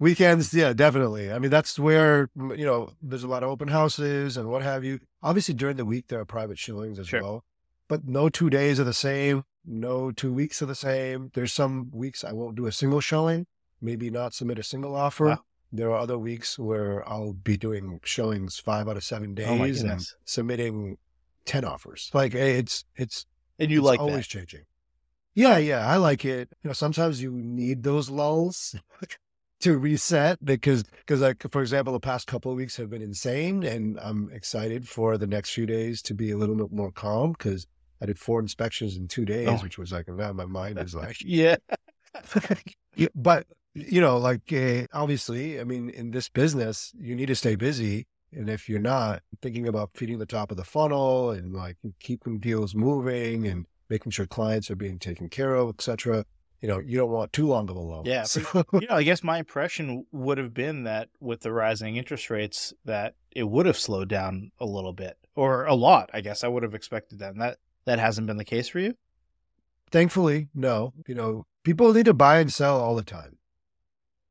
Weekends, 0.00 0.52
yeah, 0.52 0.72
definitely. 0.72 1.32
I 1.32 1.38
mean, 1.38 1.50
that's 1.50 1.78
where 1.78 2.28
you 2.36 2.64
know 2.64 2.90
there's 3.00 3.22
a 3.22 3.28
lot 3.28 3.42
of 3.42 3.50
open 3.50 3.68
houses 3.68 4.36
and 4.36 4.48
what 4.50 4.62
have 4.62 4.84
you. 4.84 4.98
Obviously, 5.22 5.54
during 5.54 5.76
the 5.76 5.84
week 5.84 6.08
there 6.08 6.20
are 6.20 6.24
private 6.24 6.58
showings 6.58 6.98
as 6.98 7.08
Sure. 7.08 7.22
well, 7.22 7.44
but 7.88 8.06
no 8.06 8.28
two 8.28 8.50
days 8.50 8.80
are 8.80 8.84
the 8.84 8.92
same. 8.92 9.44
No 9.64 10.10
two 10.10 10.32
weeks 10.32 10.60
are 10.60 10.66
the 10.66 10.74
same. 10.74 11.30
There's 11.34 11.52
some 11.52 11.90
weeks 11.92 12.24
I 12.24 12.32
won't 12.32 12.56
do 12.56 12.66
a 12.66 12.72
single 12.72 13.00
showing, 13.00 13.46
maybe 13.80 14.10
not 14.10 14.34
submit 14.34 14.58
a 14.58 14.62
single 14.62 14.94
offer. 14.96 15.26
Wow. 15.26 15.44
There 15.72 15.90
are 15.90 15.98
other 15.98 16.18
weeks 16.18 16.58
where 16.58 17.08
I'll 17.08 17.32
be 17.32 17.56
doing 17.56 18.00
showings 18.04 18.58
five 18.58 18.88
out 18.88 18.96
of 18.96 19.04
seven 19.04 19.30
oh 19.32 19.34
days 19.34 19.82
Oh 19.84 19.88
and 19.88 20.06
submitting 20.24 20.98
ten 21.46 21.64
offers. 21.64 22.10
Like 22.12 22.34
it's 22.34 22.84
it's 22.96 23.26
And 23.58 23.70
you 23.70 23.78
it's 23.78 23.86
like 23.86 24.00
always 24.00 24.16
that? 24.16 24.24
changing. 24.28 24.64
Yeah, 25.34 25.58
yeah, 25.58 25.86
I 25.86 25.96
like 25.96 26.24
it. 26.24 26.48
You 26.62 26.68
know, 26.68 26.74
sometimes 26.74 27.22
you 27.22 27.30
need 27.32 27.82
those 27.84 28.08
lulls 28.10 28.76
to 29.60 29.78
reset 29.78 30.44
because 30.44 30.82
because 30.82 31.20
like 31.20 31.44
for 31.50 31.60
example, 31.62 31.92
the 31.92 32.00
past 32.00 32.26
couple 32.26 32.50
of 32.50 32.56
weeks 32.56 32.76
have 32.76 32.90
been 32.90 33.02
insane, 33.02 33.62
and 33.62 33.98
I'm 34.00 34.30
excited 34.32 34.88
for 34.88 35.16
the 35.16 35.26
next 35.26 35.50
few 35.50 35.66
days 35.66 36.02
to 36.02 36.14
be 36.14 36.30
a 36.30 36.36
little 36.36 36.56
bit 36.56 36.72
more 36.72 36.90
calm 36.92 37.32
because 37.32 37.66
I 38.02 38.06
did 38.06 38.18
four 38.18 38.40
inspections 38.40 38.96
in 38.96 39.08
two 39.08 39.24
days, 39.24 39.48
Oh. 39.48 39.56
which 39.58 39.78
was 39.78 39.92
like, 39.92 40.08
man, 40.08 40.36
my 40.36 40.44
mind 40.46 40.78
is 40.78 40.94
like, 40.94 41.16
Yeah, 41.24 41.56
but 43.14 43.46
you 43.74 44.00
know, 44.00 44.18
like 44.18 44.52
uh, 44.52 44.86
obviously, 44.92 45.60
I 45.60 45.64
mean, 45.64 45.90
in 45.90 46.10
this 46.12 46.28
business, 46.28 46.92
you 46.98 47.16
need 47.16 47.26
to 47.26 47.34
stay 47.34 47.56
busy. 47.56 48.06
And 48.32 48.48
if 48.50 48.68
you're 48.68 48.80
not 48.80 49.22
thinking 49.42 49.68
about 49.68 49.90
feeding 49.94 50.18
the 50.18 50.26
top 50.26 50.50
of 50.50 50.56
the 50.56 50.64
funnel 50.64 51.30
and 51.30 51.52
like 51.52 51.76
keeping 52.00 52.38
deals 52.40 52.74
moving 52.74 53.46
and 53.46 53.66
making 53.88 54.10
sure 54.10 54.26
clients 54.26 54.70
are 54.70 54.76
being 54.76 54.98
taken 54.98 55.28
care 55.28 55.54
of, 55.54 55.68
et 55.68 55.80
cetera, 55.80 56.24
you 56.60 56.68
know, 56.68 56.78
you 56.78 56.96
don't 56.96 57.10
want 57.10 57.32
too 57.32 57.46
long 57.46 57.68
of 57.68 57.76
a 57.76 57.80
loan. 57.80 58.04
Yeah, 58.06 58.22
So- 58.24 58.64
you 58.72 58.86
know, 58.88 58.96
I 58.96 59.02
guess 59.02 59.22
my 59.22 59.38
impression 59.38 60.06
would 60.12 60.38
have 60.38 60.54
been 60.54 60.84
that 60.84 61.08
with 61.20 61.40
the 61.40 61.52
rising 61.52 61.96
interest 61.96 62.30
rates, 62.30 62.72
that 62.84 63.14
it 63.30 63.44
would 63.44 63.66
have 63.66 63.76
slowed 63.78 64.08
down 64.08 64.50
a 64.60 64.64
little 64.66 64.92
bit 64.92 65.18
or 65.34 65.64
a 65.66 65.74
lot. 65.74 66.08
I 66.14 66.20
guess 66.20 66.42
I 66.44 66.48
would 66.48 66.62
have 66.62 66.74
expected 66.74 67.18
that. 67.18 67.32
And 67.32 67.40
that 67.42 67.58
that 67.84 67.98
hasn't 67.98 68.26
been 68.26 68.36
the 68.38 68.44
case 68.44 68.68
for 68.68 68.78
you. 68.78 68.94
thankfully, 69.90 70.48
no. 70.54 70.92
You 71.06 71.14
know, 71.14 71.46
people 71.62 71.92
need 71.92 72.06
to 72.06 72.14
buy 72.14 72.38
and 72.40 72.52
sell 72.52 72.80
all 72.80 72.94
the 72.96 73.02
time. 73.02 73.36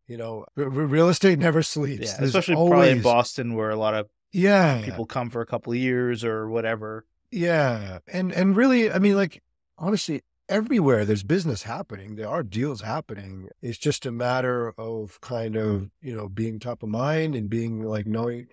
You 0.08 0.18
know, 0.18 0.46
r- 0.58 0.66
real 0.70 1.08
estate 1.10 1.40
never 1.40 1.62
sleeps. 1.64 2.12
Yeah, 2.12 2.18
There's 2.18 2.36
especially 2.36 2.56
probably 2.56 2.90
in 2.90 3.02
Boston, 3.02 3.54
where 3.54 3.70
a 3.70 3.76
lot 3.78 3.94
of 3.94 4.10
Yeah, 4.32 4.82
people 4.84 5.06
come 5.06 5.30
for 5.30 5.42
a 5.42 5.46
couple 5.46 5.72
of 5.72 5.80
years 5.80 6.24
or 6.26 6.50
whatever. 6.50 7.06
Yeah. 7.32 8.00
And 8.08 8.32
and 8.34 8.56
really, 8.58 8.92
I 8.92 9.00
mean, 9.00 9.16
like 9.16 9.42
honestly, 9.78 10.24
everywhere 10.50 11.06
there's 11.06 11.24
business 11.24 11.64
happening. 11.64 12.16
There 12.16 12.30
are 12.30 12.44
deals 12.44 12.82
happening. 12.82 13.50
It's 13.62 13.78
just 13.78 14.06
a 14.06 14.12
matter 14.12 14.74
of 14.78 15.20
kind 15.22 15.56
of, 15.56 15.90
you 16.02 16.16
know, 16.16 16.30
being 16.30 16.60
top 16.60 16.84
of 16.84 16.90
mind 16.90 17.36
and 17.36 17.50
being 17.50 17.82
like 17.84 18.06
knowing 18.06 18.48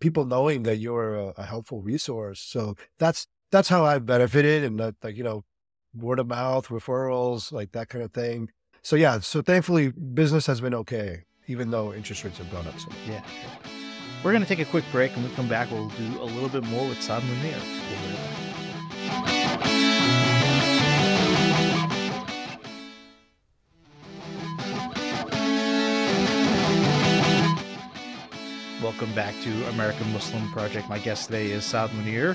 people 0.00 0.24
knowing 0.24 0.62
that 0.64 0.76
you're 0.76 1.14
a, 1.14 1.26
a 1.36 1.44
helpful 1.44 1.82
resource. 1.82 2.40
So 2.40 2.76
that's 2.98 3.26
that's 3.50 3.68
how 3.68 3.84
I've 3.84 4.06
benefited 4.06 4.64
and 4.64 4.78
that 4.80 4.94
like, 5.02 5.16
you 5.16 5.24
know, 5.24 5.44
word 5.94 6.18
of 6.18 6.28
mouth, 6.28 6.68
referrals, 6.68 7.52
like 7.52 7.72
that 7.72 7.88
kind 7.88 8.04
of 8.04 8.12
thing. 8.12 8.50
So 8.82 8.96
yeah, 8.96 9.20
so 9.20 9.42
thankfully 9.42 9.90
business 9.90 10.46
has 10.46 10.60
been 10.60 10.74
okay, 10.74 11.24
even 11.46 11.70
though 11.70 11.92
interest 11.92 12.24
rates 12.24 12.38
have 12.38 12.50
gone 12.50 12.66
up 12.66 12.78
some. 12.78 12.92
Yeah. 13.08 13.22
We're 14.24 14.32
going 14.32 14.42
to 14.42 14.48
take 14.48 14.58
a 14.58 14.70
quick 14.70 14.84
break 14.92 15.14
and 15.16 15.24
we 15.24 15.34
come 15.34 15.48
back, 15.48 15.70
we'll 15.70 15.88
do 15.88 16.20
a 16.20 16.24
little 16.24 16.50
bit 16.50 16.64
more 16.64 16.86
with 16.88 17.00
Saad 17.02 17.22
Munir. 17.22 18.19
Welcome 28.82 29.14
back 29.14 29.34
to 29.42 29.68
American 29.68 30.10
Muslim 30.12 30.50
Project. 30.52 30.88
My 30.88 30.98
guest 30.98 31.26
today 31.26 31.50
is 31.50 31.64
Saad 31.66 31.90
Munir, 31.90 32.34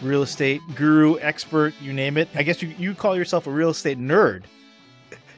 real 0.00 0.22
estate 0.22 0.62
guru, 0.74 1.18
expert, 1.18 1.74
you 1.82 1.92
name 1.92 2.16
it. 2.16 2.28
I 2.34 2.42
guess 2.42 2.62
you, 2.62 2.68
you 2.78 2.94
call 2.94 3.14
yourself 3.16 3.46
a 3.46 3.50
real 3.50 3.68
estate 3.70 3.98
nerd. 3.98 4.44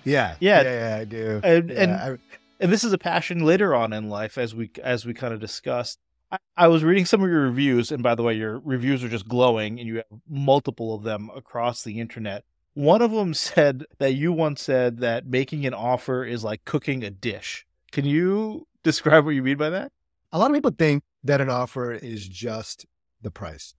Yeah. 0.04 0.36
Yeah. 0.38 0.62
Yeah, 0.62 0.88
yeah 0.90 0.96
I 1.00 1.04
do. 1.04 1.40
And, 1.42 1.70
Yeah, 1.70 1.80
and 1.82 1.92
I- 1.92 2.18
and 2.60 2.72
this 2.72 2.84
is 2.84 2.92
a 2.92 2.98
passion 2.98 3.40
later 3.44 3.74
on 3.74 3.92
in 3.92 4.08
life 4.08 4.38
as 4.38 4.54
we 4.54 4.70
as 4.82 5.04
we 5.04 5.12
kind 5.12 5.34
of 5.34 5.40
discussed 5.40 5.98
I, 6.30 6.38
I 6.56 6.68
was 6.68 6.84
reading 6.84 7.04
some 7.04 7.22
of 7.22 7.28
your 7.28 7.42
reviews, 7.42 7.90
and 7.90 8.00
by 8.02 8.14
the 8.14 8.22
way, 8.22 8.34
your 8.34 8.60
reviews 8.60 9.02
are 9.02 9.08
just 9.08 9.28
glowing, 9.28 9.78
and 9.80 9.88
you 9.88 9.96
have 9.96 10.04
multiple 10.28 10.94
of 10.94 11.02
them 11.02 11.30
across 11.34 11.82
the 11.82 11.98
internet. 12.00 12.44
One 12.74 13.02
of 13.02 13.10
them 13.10 13.34
said 13.34 13.84
that 13.98 14.14
you 14.14 14.32
once 14.32 14.62
said 14.62 14.98
that 14.98 15.26
making 15.26 15.66
an 15.66 15.74
offer 15.74 16.24
is 16.24 16.44
like 16.44 16.64
cooking 16.64 17.02
a 17.02 17.10
dish. 17.10 17.66
Can 17.90 18.04
you 18.04 18.66
describe 18.84 19.24
what 19.24 19.32
you 19.34 19.42
mean 19.42 19.56
by 19.58 19.70
that? 19.70 19.90
A 20.34 20.38
lot 20.38 20.50
of 20.50 20.54
people 20.54 20.72
think 20.76 21.02
that 21.22 21.40
an 21.40 21.48
offer 21.48 21.92
is 21.92 22.28
just 22.28 22.84
the 23.22 23.30
price, 23.30 23.74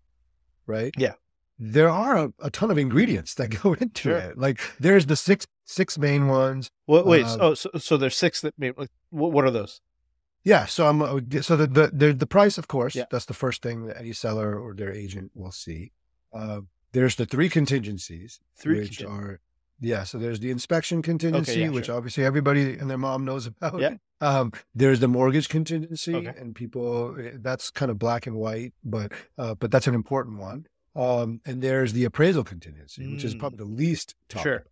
right? 0.65 0.93
Yeah. 0.97 1.13
There 1.59 1.89
are 1.89 2.17
a, 2.17 2.33
a 2.39 2.49
ton 2.49 2.71
of 2.71 2.77
ingredients 2.77 3.33
that 3.35 3.49
go 3.61 3.73
into 3.73 4.09
Sure. 4.09 4.17
it. 4.17 4.37
Like 4.37 4.59
there's 4.79 5.05
the 5.05 5.15
six 5.15 5.45
six 5.65 5.97
main 5.97 6.27
ones. 6.27 6.69
What, 6.85 7.05
wait, 7.05 7.25
Um, 7.25 7.39
oh, 7.41 7.53
so, 7.53 7.69
so 7.77 7.97
there's 7.97 8.17
six 8.17 8.41
that 8.41 8.53
made. 8.57 8.77
Like, 8.77 8.89
what, 9.09 9.31
what 9.31 9.45
are 9.45 9.51
those? 9.51 9.81
Yeah. 10.43 10.65
So 10.65 10.87
I'm 10.87 11.01
uh, 11.01 11.19
so 11.41 11.55
the 11.57 11.67
the 11.67 11.91
the, 11.93 12.13
the 12.13 12.27
price, 12.27 12.57
of 12.57 12.67
course, 12.67 12.95
Yeah. 12.95 13.05
that's 13.11 13.25
the 13.25 13.33
first 13.33 13.61
thing 13.61 13.85
that 13.87 13.97
any 13.99 14.13
seller 14.13 14.57
or 14.59 14.73
their 14.73 14.91
agent 14.93 15.31
will 15.35 15.51
see. 15.51 15.91
Uh, 16.33 16.61
there's 16.93 17.15
the 17.15 17.25
three 17.25 17.49
contingencies, 17.49 18.39
Three 18.55 18.79
which 18.79 19.03
are 19.03 19.39
yeah. 19.79 20.03
So 20.03 20.17
there's 20.17 20.39
the 20.39 20.51
inspection 20.51 21.01
contingency, 21.01 21.61
yeah, 21.61 21.69
which 21.69 21.85
sure. 21.87 21.95
obviously 21.95 22.23
everybody 22.25 22.77
and 22.77 22.89
their 22.89 22.97
mom 22.97 23.25
knows 23.25 23.45
about. 23.61 23.79
Yeah. 23.79 23.95
Um, 24.21 24.53
there's 24.73 24.99
the 25.01 25.07
mortgage 25.07 25.49
contingency, 25.49 26.15
Okay. 26.15 26.33
and 26.37 26.55
people 26.55 27.15
eh, 27.19 27.31
that's 27.35 27.69
kind 27.71 27.91
of 27.91 27.99
black 27.99 28.25
and 28.27 28.35
white, 28.37 28.73
but 28.83 29.11
uh, 29.37 29.55
but 29.55 29.71
that's 29.71 29.87
an 29.87 29.95
important 29.95 30.39
one. 30.39 30.67
Um, 30.95 31.41
and 31.45 31.61
there's 31.61 31.91
the 31.93 32.05
appraisal 32.05 32.43
contingency, 32.45 33.05
which 33.11 33.23
is 33.25 33.35
Mm. 33.35 33.39
probably 33.39 33.57
the 33.57 33.65
least 33.65 34.15
talked 34.29 34.43
Sure. 34.43 34.65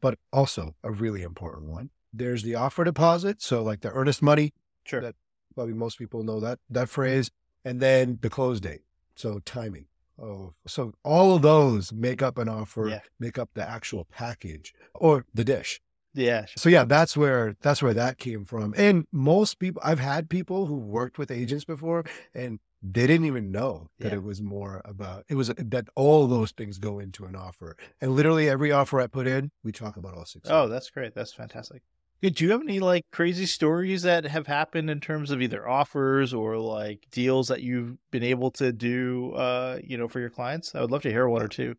but 0.00 0.18
also 0.32 0.74
a 0.82 0.90
really 0.90 1.22
important 1.22 1.68
one. 1.70 1.90
There's 2.12 2.42
the 2.42 2.56
offer 2.56 2.82
deposit, 2.82 3.40
so 3.40 3.62
like 3.62 3.80
the 3.82 3.92
earnest 3.92 4.20
money 4.22 4.52
Sure. 4.84 5.00
That- 5.00 5.14
probably 5.54 5.74
most 5.74 5.98
people 5.98 6.22
know 6.24 6.40
that 6.40 6.58
that 6.70 6.88
phrase 6.88 7.30
and 7.64 7.80
then 7.80 8.18
the 8.22 8.30
close 8.30 8.60
date 8.60 8.80
so 9.16 9.40
timing 9.40 9.86
oh 10.20 10.52
so 10.66 10.92
all 11.04 11.34
of 11.36 11.42
those 11.42 11.92
make 11.92 12.22
up 12.22 12.38
an 12.38 12.48
offer 12.48 12.88
Yeah. 12.88 13.00
make 13.18 13.38
up 13.38 13.50
the 13.54 13.68
actual 13.68 14.06
package 14.10 14.72
or 14.94 15.24
the 15.34 15.44
dish 15.44 15.80
yeah. 16.14 16.44
sure. 16.46 16.54
so 16.56 16.68
yeah 16.68 16.84
that's 16.84 17.16
where 17.16 17.56
that's 17.60 17.82
where 17.82 17.94
that 17.94 18.18
came 18.18 18.44
from 18.44 18.74
and 18.76 19.06
most 19.12 19.58
people 19.58 19.80
i've 19.84 20.00
had 20.00 20.28
people 20.28 20.66
who 20.66 20.76
worked 20.76 21.18
with 21.18 21.30
agents 21.30 21.64
before 21.64 22.04
and 22.34 22.58
they 22.82 23.06
didn't 23.06 23.26
even 23.26 23.50
know 23.52 23.88
that 23.98 24.08
Yeah. 24.12 24.18
it 24.18 24.22
was 24.22 24.40
more 24.40 24.80
about 24.84 25.24
it 25.28 25.34
was 25.34 25.50
uh, 25.50 25.54
that 25.58 25.88
all 25.96 26.26
those 26.26 26.50
things 26.52 26.78
go 26.78 26.98
into 26.98 27.24
an 27.26 27.36
offer 27.36 27.76
and 28.00 28.12
literally 28.16 28.48
every 28.48 28.72
offer 28.72 29.00
i 29.00 29.06
put 29.06 29.26
in 29.26 29.50
we 29.62 29.70
talk 29.72 29.96
about 29.96 30.14
all 30.14 30.24
six 30.24 30.48
Oh, 30.50 30.66
that's 30.68 30.88
great. 30.90 31.14
That's 31.14 31.32
fantastic. 31.32 31.82
Do 32.22 32.44
you 32.44 32.50
have 32.50 32.60
any 32.60 32.80
like 32.80 33.06
crazy 33.12 33.46
stories 33.46 34.02
that 34.02 34.24
have 34.24 34.46
happened 34.46 34.90
in 34.90 35.00
terms 35.00 35.30
of 35.30 35.40
either 35.40 35.66
offers 35.66 36.34
or 36.34 36.58
like 36.58 37.06
deals 37.10 37.48
that 37.48 37.62
you've 37.62 37.96
been 38.10 38.22
able 38.22 38.50
to 38.52 38.72
do, 38.72 39.32
uh, 39.32 39.78
you 39.82 39.96
know, 39.96 40.06
for 40.06 40.20
your 40.20 40.28
clients? 40.28 40.74
I 40.74 40.82
would 40.82 40.90
love 40.90 41.02
to 41.02 41.10
hear 41.10 41.28
one 41.28 41.42
or 41.42 41.48
two. 41.48 41.76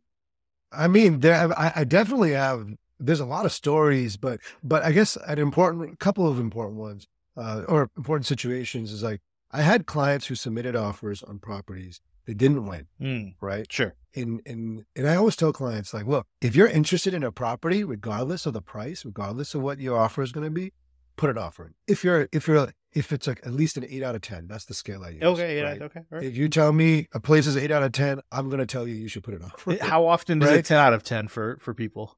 I 0.72 0.88
mean, 0.88 1.20
there 1.20 1.36
I, 1.58 1.72
I 1.78 1.84
definitely 1.84 2.32
have. 2.32 2.68
There's 3.00 3.20
a 3.20 3.26
lot 3.26 3.46
of 3.46 3.52
stories, 3.52 4.18
but 4.18 4.40
but 4.64 4.84
I 4.84 4.92
guess 4.92 5.18
an 5.28 5.38
important, 5.38 6.00
couple 6.00 6.28
of 6.28 6.40
important 6.40 6.80
ones, 6.80 7.08
uh, 7.38 7.64
or 7.68 7.90
important 7.96 8.26
situations 8.26 8.92
is 8.92 9.04
like 9.04 9.22
I 9.52 9.62
had 9.62 9.86
clients 9.86 10.28
who 10.28 10.36
submitted 10.36 10.76
offers 10.76 11.22
on 11.24 11.40
properties 11.40 12.02
they 12.26 12.34
didn't 12.34 12.66
win, 12.66 12.88
Mm, 13.02 13.36
right? 13.42 13.72
sure. 13.72 13.96
And 14.16 14.42
and 14.46 14.84
and 14.96 15.08
I 15.08 15.16
always 15.16 15.36
tell 15.36 15.54
clients 15.54 15.94
like, 15.94 16.06
look, 16.06 16.28
if 16.42 16.56
you're 16.56 16.68
interested 16.68 17.14
in 17.14 17.24
a 17.24 17.32
property, 17.32 17.84
regardless 17.84 18.46
of 18.46 18.54
the 18.54 18.62
price, 18.62 19.06
regardless 19.06 19.56
of 19.56 19.62
what 19.62 19.80
your 19.80 19.98
offer 19.98 20.22
is 20.22 20.32
going 20.32 20.44
to 20.46 20.52
be, 20.52 20.74
put 21.16 21.30
an 21.30 21.38
offer 21.38 21.66
in. 21.68 21.74
If 21.88 22.04
you're 22.04 22.28
if 22.34 22.48
you're 22.48 22.74
if 22.94 23.14
it's 23.14 23.26
like 23.26 23.40
at 23.46 23.54
least 23.54 23.78
an 23.78 23.86
eight 23.90 24.04
out 24.04 24.16
of 24.16 24.22
ten, 24.22 24.48
that's 24.48 24.66
the 24.66 24.74
scale 24.74 25.04
I 25.06 25.10
use. 25.12 25.24
Okay. 25.24 25.58
Yeah. 25.58 25.64
right? 25.64 25.82
Okay. 25.82 26.02
Right. 26.10 26.24
If 26.24 26.36
you 26.36 26.50
tell 26.50 26.74
me 26.74 27.08
a 27.14 27.22
place 27.22 27.48
is 27.48 27.56
eight 27.56 27.72
out 27.72 27.84
of 27.84 27.94
ten, 27.94 28.20
I'm 28.34 28.50
going 28.50 28.60
to 28.60 28.66
tell 28.66 28.86
you 28.86 28.96
you 28.96 29.08
should 29.08 29.24
put 29.24 29.34
an 29.34 29.44
offer. 29.46 29.72
in. 29.72 29.80
How 29.80 30.06
often 30.06 30.40
Right? 30.42 30.58
it 30.58 30.66
ten 30.66 30.78
out 30.78 30.94
of 30.94 31.04
ten 31.04 31.30
for 31.30 31.56
for 31.58 31.74
people? 31.74 32.18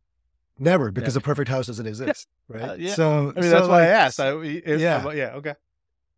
Never, 0.58 0.92
because 0.92 1.14
Yeah. 1.14 1.20
the 1.20 1.26
perfect 1.26 1.50
house 1.50 1.68
doesn't 1.68 1.86
exist, 1.88 2.28
right? 2.48 2.62
Uh, 2.70 2.74
yeah. 2.78 2.94
So, 2.94 3.34
I 3.36 3.40
mean, 3.42 3.44
so, 3.44 3.50
that's 3.52 3.68
why 3.68 3.82
I 3.84 3.86
like, 3.86 3.90
asked. 3.90 4.20
I, 4.20 4.36
it, 4.40 4.80
yeah. 4.80 5.12
yeah. 5.12 5.32
Okay. 5.36 5.54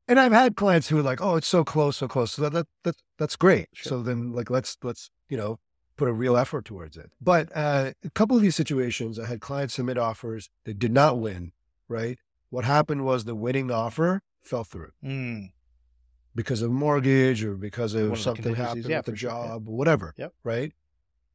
And 0.08 0.20
I've 0.20 0.32
had 0.32 0.56
clients 0.56 0.88
who 0.90 0.98
are 1.00 1.04
like, 1.04 1.22
"Oh, 1.22 1.36
it's 1.36 1.48
so 1.48 1.64
close, 1.64 1.98
so 1.98 2.08
close." 2.08 2.32
So 2.34 2.42
that, 2.44 2.54
that, 2.54 2.68
that 2.84 2.96
that's 3.18 3.36
great. 3.36 3.68
Sure. 3.74 3.90
So 3.90 4.02
then, 4.04 4.32
like, 4.34 4.50
let's 4.50 4.78
let's 4.84 5.10
you 5.30 5.38
know 5.38 5.60
put 5.98 6.08
a 6.10 6.14
real 6.14 6.36
effort 6.36 6.66
towards 6.66 6.98
it. 6.98 7.10
But 7.22 7.50
uh, 7.56 7.92
a 8.04 8.10
couple 8.12 8.36
of 8.36 8.42
these 8.44 8.56
situations, 8.56 9.18
I 9.20 9.26
had 9.28 9.40
clients 9.40 9.76
submit 9.76 9.98
offers 9.98 10.50
that 10.66 10.78
did 10.80 10.92
not 10.92 11.20
win. 11.20 11.52
Right? 11.88 12.18
What 12.50 12.66
happened 12.66 13.06
was 13.06 13.26
the 13.26 13.36
winning 13.36 13.72
offer 13.72 14.22
fell 14.44 14.64
through 14.64 14.92
Mm, 15.04 15.52
because 16.36 16.62
of 16.62 16.72
mortgage 16.72 17.44
or 17.44 17.56
because 17.56 17.94
of 17.96 18.12
of 18.12 18.20
something 18.20 18.56
happened 18.56 18.86
Yeah, 18.86 18.98
with 18.98 19.06
the 19.08 19.16
sure. 19.16 19.30
Yeah. 19.32 19.48
job, 19.48 19.68
or 19.68 19.76
whatever. 19.78 20.14
Yep. 20.18 20.34
Right. 20.44 20.72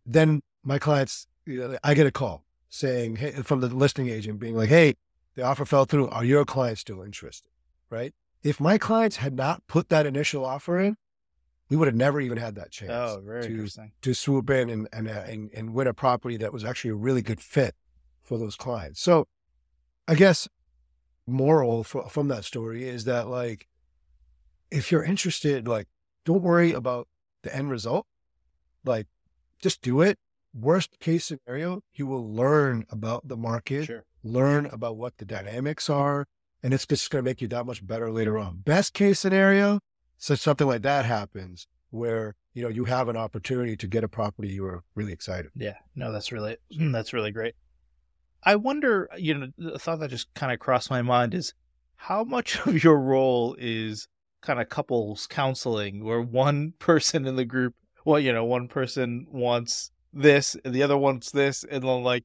Then 0.06 0.42
my 0.64 0.78
clients, 0.78 1.26
you 1.46 1.58
know, 1.60 1.78
I 1.82 1.94
get 1.94 2.06
a 2.06 2.10
call 2.12 2.44
saying, 2.68 3.16
"Hey," 3.16 3.32
from 3.42 3.60
the 3.60 3.68
listing 3.68 4.08
agent, 4.08 4.38
being 4.38 4.54
like, 4.56 4.68
"Hey, 4.68 4.94
the 5.34 5.42
offer 5.42 5.64
fell 5.64 5.84
through. 5.84 6.08
Are 6.08 6.24
your 6.24 6.44
clients 6.44 6.80
still 6.82 7.02
interested?" 7.02 7.48
Right. 7.90 8.14
If 8.42 8.60
my 8.60 8.78
clients 8.78 9.16
had 9.16 9.34
not 9.34 9.66
put 9.66 9.88
that 9.90 10.06
initial 10.06 10.44
offer 10.44 10.78
in, 10.78 10.96
we 11.68 11.76
would 11.76 11.86
have 11.86 11.96
never 11.96 12.20
even 12.20 12.38
had 12.38 12.54
that 12.56 12.70
chance 12.70 12.90
oh, 12.92 13.22
very 13.24 13.42
to 13.42 13.48
interesting. 13.48 13.92
to 14.02 14.14
swoop 14.14 14.50
in 14.50 14.68
and 14.70 14.88
and, 14.92 15.08
uh, 15.08 15.24
and 15.26 15.50
and 15.54 15.72
win 15.74 15.86
a 15.86 15.94
property 15.94 16.36
that 16.38 16.52
was 16.52 16.64
actually 16.64 16.90
a 16.90 16.94
really 16.96 17.22
good 17.22 17.40
fit 17.40 17.74
for 18.22 18.38
those 18.38 18.56
clients. 18.56 19.00
So, 19.00 19.28
I 20.08 20.14
guess 20.14 20.48
moral 21.26 21.84
fr- 21.84 22.08
from 22.08 22.28
that 22.28 22.44
story 22.44 22.88
is 22.88 23.04
that 23.04 23.28
like, 23.28 23.68
if 24.70 24.90
you're 24.90 25.04
interested, 25.04 25.68
like, 25.68 25.86
don't 26.24 26.42
worry 26.42 26.72
about 26.72 27.06
the 27.42 27.54
end 27.54 27.70
result. 27.70 28.06
Like, 28.84 29.06
just 29.60 29.82
do 29.82 30.00
it. 30.00 30.18
Worst 30.52 30.98
case 30.98 31.26
scenario, 31.26 31.82
you 31.94 32.06
will 32.06 32.28
learn 32.32 32.84
about 32.90 33.28
the 33.28 33.36
market, 33.36 33.84
Sure. 33.86 34.04
learn 34.24 34.66
about 34.66 34.96
what 34.96 35.18
the 35.18 35.24
dynamics 35.24 35.88
are, 35.88 36.26
and 36.62 36.74
it's 36.74 36.86
just 36.86 37.10
going 37.10 37.24
to 37.24 37.28
make 37.28 37.40
you 37.40 37.48
that 37.48 37.66
much 37.66 37.86
better 37.86 38.10
later 38.10 38.38
on. 38.38 38.58
Best 38.64 38.94
case 38.94 39.20
scenario, 39.20 39.80
so 40.18 40.34
something 40.34 40.66
like 40.66 40.82
that 40.82 41.04
happens 41.04 41.66
where 41.90 42.34
you 42.54 42.62
know 42.62 42.68
you 42.68 42.84
have 42.84 43.08
an 43.08 43.16
opportunity 43.16 43.76
to 43.76 43.86
get 43.86 44.04
a 44.04 44.08
property 44.08 44.48
you 44.48 44.62
were 44.62 44.82
really 44.94 45.12
excited. 45.12 45.50
Yeah, 45.54 45.76
no, 45.94 46.12
that's 46.12 46.32
really 46.32 46.56
that's 46.70 47.12
really 47.12 47.32
great. 47.32 47.54
I 48.42 48.56
wonder, 48.56 49.08
you 49.18 49.34
know, 49.34 49.48
the 49.58 49.78
thought 49.78 50.00
that 50.00 50.10
just 50.10 50.32
kind 50.34 50.52
of 50.52 50.58
crossed 50.58 50.90
my 50.90 51.02
mind 51.02 51.34
is 51.34 51.52
how 51.96 52.24
much 52.24 52.58
of 52.66 52.82
your 52.82 52.98
role 52.98 53.54
is 53.58 54.08
kind 54.40 54.60
of 54.60 54.68
couples 54.68 55.26
counseling, 55.26 56.04
where 56.04 56.22
one 56.22 56.72
person 56.78 57.26
in 57.26 57.36
the 57.36 57.44
group, 57.44 57.74
well, 58.04 58.18
you 58.18 58.32
know, 58.32 58.44
one 58.44 58.68
person 58.68 59.26
wants 59.30 59.90
this 60.12 60.56
and 60.64 60.74
the 60.74 60.82
other 60.82 60.96
wants 60.96 61.30
this, 61.30 61.64
and 61.64 61.84
then 61.84 62.02
like 62.02 62.24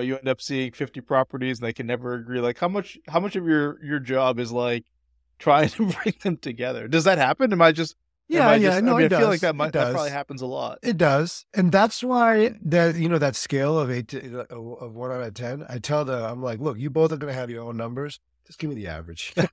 you, 0.00 0.16
end 0.18 0.28
up 0.28 0.40
seeing 0.40 0.72
fifty 0.72 1.00
properties 1.00 1.58
and 1.58 1.66
they 1.66 1.72
can 1.72 1.86
never 1.86 2.14
agree. 2.14 2.40
Like, 2.40 2.58
how 2.58 2.68
much 2.68 2.98
how 3.08 3.20
much 3.20 3.36
of 3.36 3.46
your 3.46 3.82
your 3.84 3.98
job 4.00 4.38
is 4.38 4.50
like 4.52 4.84
trying 5.38 5.68
to 5.70 5.86
bring 5.86 6.14
them 6.22 6.36
together? 6.36 6.88
Does 6.88 7.04
that 7.04 7.18
happen? 7.18 7.52
Am 7.52 7.60
I 7.62 7.72
just 7.72 7.96
Yeah, 8.28 8.48
I 8.48 8.56
yeah, 8.56 8.70
just- 8.70 8.84
no, 8.84 8.94
I 8.94 8.96
mean, 8.98 9.06
it 9.06 9.12
I 9.12 9.18
feel 9.18 9.28
like 9.28 9.40
that 9.40 9.50
It 9.50 9.56
might, 9.56 9.72
that 9.72 9.92
probably 9.92 10.10
happens 10.10 10.40
a 10.42 10.46
lot. 10.46 10.78
It 10.82 10.96
does, 10.96 11.44
and 11.54 11.70
that's 11.70 12.02
why 12.02 12.54
that 12.62 12.96
you 12.96 13.08
know 13.08 13.18
that 13.18 13.36
scale 13.36 13.78
of 13.78 13.90
eight 13.90 14.08
to, 14.08 14.40
uh, 14.50 14.54
of 14.54 14.94
one 14.94 15.10
out 15.12 15.20
of 15.22 15.34
ten. 15.34 15.64
I 15.68 15.78
tell 15.78 16.04
them, 16.04 16.22
I'm 16.24 16.42
like, 16.42 16.60
look, 16.60 16.78
you 16.78 16.90
both 16.90 17.12
are 17.12 17.16
going 17.16 17.32
to 17.32 17.38
have 17.38 17.50
your 17.50 17.62
own 17.64 17.76
numbers. 17.76 18.20
Just 18.46 18.58
give 18.58 18.70
me 18.70 18.76
the 18.76 18.88
average. 18.88 19.34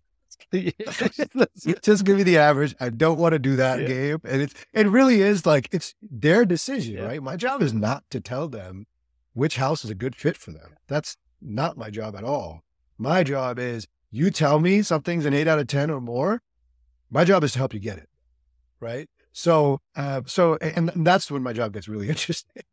Just 0.51 2.03
give 2.05 2.17
me 2.17 2.23
the 2.23 2.37
average. 2.37 2.75
I 2.79 2.89
don't 2.89 3.17
want 3.19 3.33
to 3.33 3.39
do 3.39 3.55
that 3.57 3.81
Yeah. 3.81 3.87
game, 3.87 4.21
and 4.23 4.41
it's 4.41 4.53
it 4.73 4.87
really 4.87 5.21
is 5.21 5.45
like 5.45 5.69
it's 5.71 5.93
their 6.01 6.45
decision, 6.45 6.95
Yeah. 6.95 7.03
right? 7.05 7.21
My 7.23 7.35
job 7.35 7.61
is 7.61 7.73
not 7.73 8.03
to 8.09 8.19
tell 8.19 8.47
them 8.47 8.85
which 9.33 9.57
house 9.57 9.83
is 9.83 9.91
a 9.91 9.95
good 9.95 10.15
fit 10.15 10.37
for 10.37 10.51
them. 10.51 10.75
That's 10.87 11.17
not 11.41 11.77
my 11.77 11.89
job 11.89 12.15
at 12.15 12.23
all. 12.23 12.63
My 12.97 13.23
job 13.23 13.57
is 13.59 13.87
you 14.11 14.29
tell 14.29 14.59
me 14.59 14.81
something's 14.81 15.25
an 15.25 15.33
eight 15.33 15.47
out 15.47 15.59
of 15.59 15.67
ten 15.67 15.89
or 15.89 16.01
more. 16.01 16.41
My 17.09 17.23
job 17.23 17.43
is 17.43 17.53
to 17.53 17.59
help 17.59 17.73
you 17.73 17.79
get 17.79 17.97
it, 17.97 18.09
right? 18.79 19.09
So, 19.33 19.79
uh, 19.95 20.21
so, 20.25 20.57
and, 20.57 20.91
that's 20.95 21.31
when 21.31 21.43
my 21.43 21.53
job 21.53 21.73
gets 21.73 21.87
really 21.87 22.09
interesting. 22.15 22.63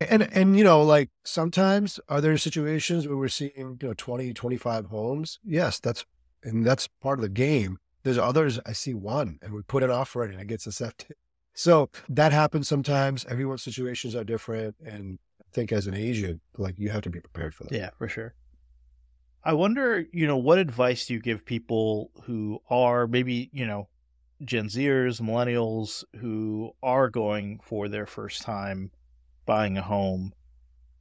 And, 0.00 0.22
and, 0.32 0.56
you 0.58 0.64
know, 0.64 0.82
like 0.82 1.10
sometimes 1.24 1.98
are 2.08 2.20
there 2.20 2.36
situations 2.36 3.06
where 3.06 3.16
we're 3.16 3.28
seeing, 3.28 3.78
you 3.80 3.88
know, 3.88 3.94
20, 3.94 4.34
25 4.34 4.86
homes? 4.86 5.38
Yes, 5.44 5.80
that's, 5.80 6.04
and 6.42 6.66
that's 6.66 6.88
part 6.88 7.18
of 7.18 7.22
the 7.22 7.28
game. 7.28 7.78
There's 8.02 8.18
others, 8.18 8.60
I 8.66 8.72
see 8.72 8.92
one 8.92 9.38
and 9.40 9.54
we 9.54 9.62
put 9.62 9.82
an 9.82 9.90
offer 9.90 10.24
in 10.24 10.32
and 10.32 10.40
it 10.40 10.46
gets 10.46 10.66
accepted. 10.66 11.16
So 11.54 11.88
that 12.08 12.32
happens 12.32 12.68
sometimes. 12.68 13.24
Everyone's 13.26 13.62
situations 13.62 14.14
are 14.14 14.24
different. 14.24 14.74
And 14.84 15.18
think 15.54 15.72
as 15.72 15.86
an 15.86 15.94
agent, 15.94 16.40
like 16.58 16.78
you 16.78 16.90
have 16.90 17.02
to 17.02 17.10
be 17.10 17.20
prepared 17.20 17.54
for 17.54 17.64
that. 17.64 17.72
Yeah, 17.72 17.90
for 17.96 18.08
sure. 18.08 18.34
I 19.42 19.52
wonder, 19.52 20.04
you 20.12 20.26
know, 20.26 20.36
what 20.38 20.58
advice 20.58 21.06
do 21.06 21.14
you 21.14 21.20
give 21.20 21.44
people 21.44 22.10
who 22.24 22.60
are 22.68 23.06
maybe, 23.06 23.50
you 23.52 23.66
know, 23.66 23.88
Gen 24.42 24.66
Zers, 24.66 25.20
millennials 25.20 26.02
who 26.20 26.72
are 26.82 27.08
going 27.08 27.60
for 27.62 27.88
their 27.88 28.06
first 28.06 28.42
time 28.42 28.90
buying 29.46 29.78
a 29.78 29.82
home? 29.82 30.32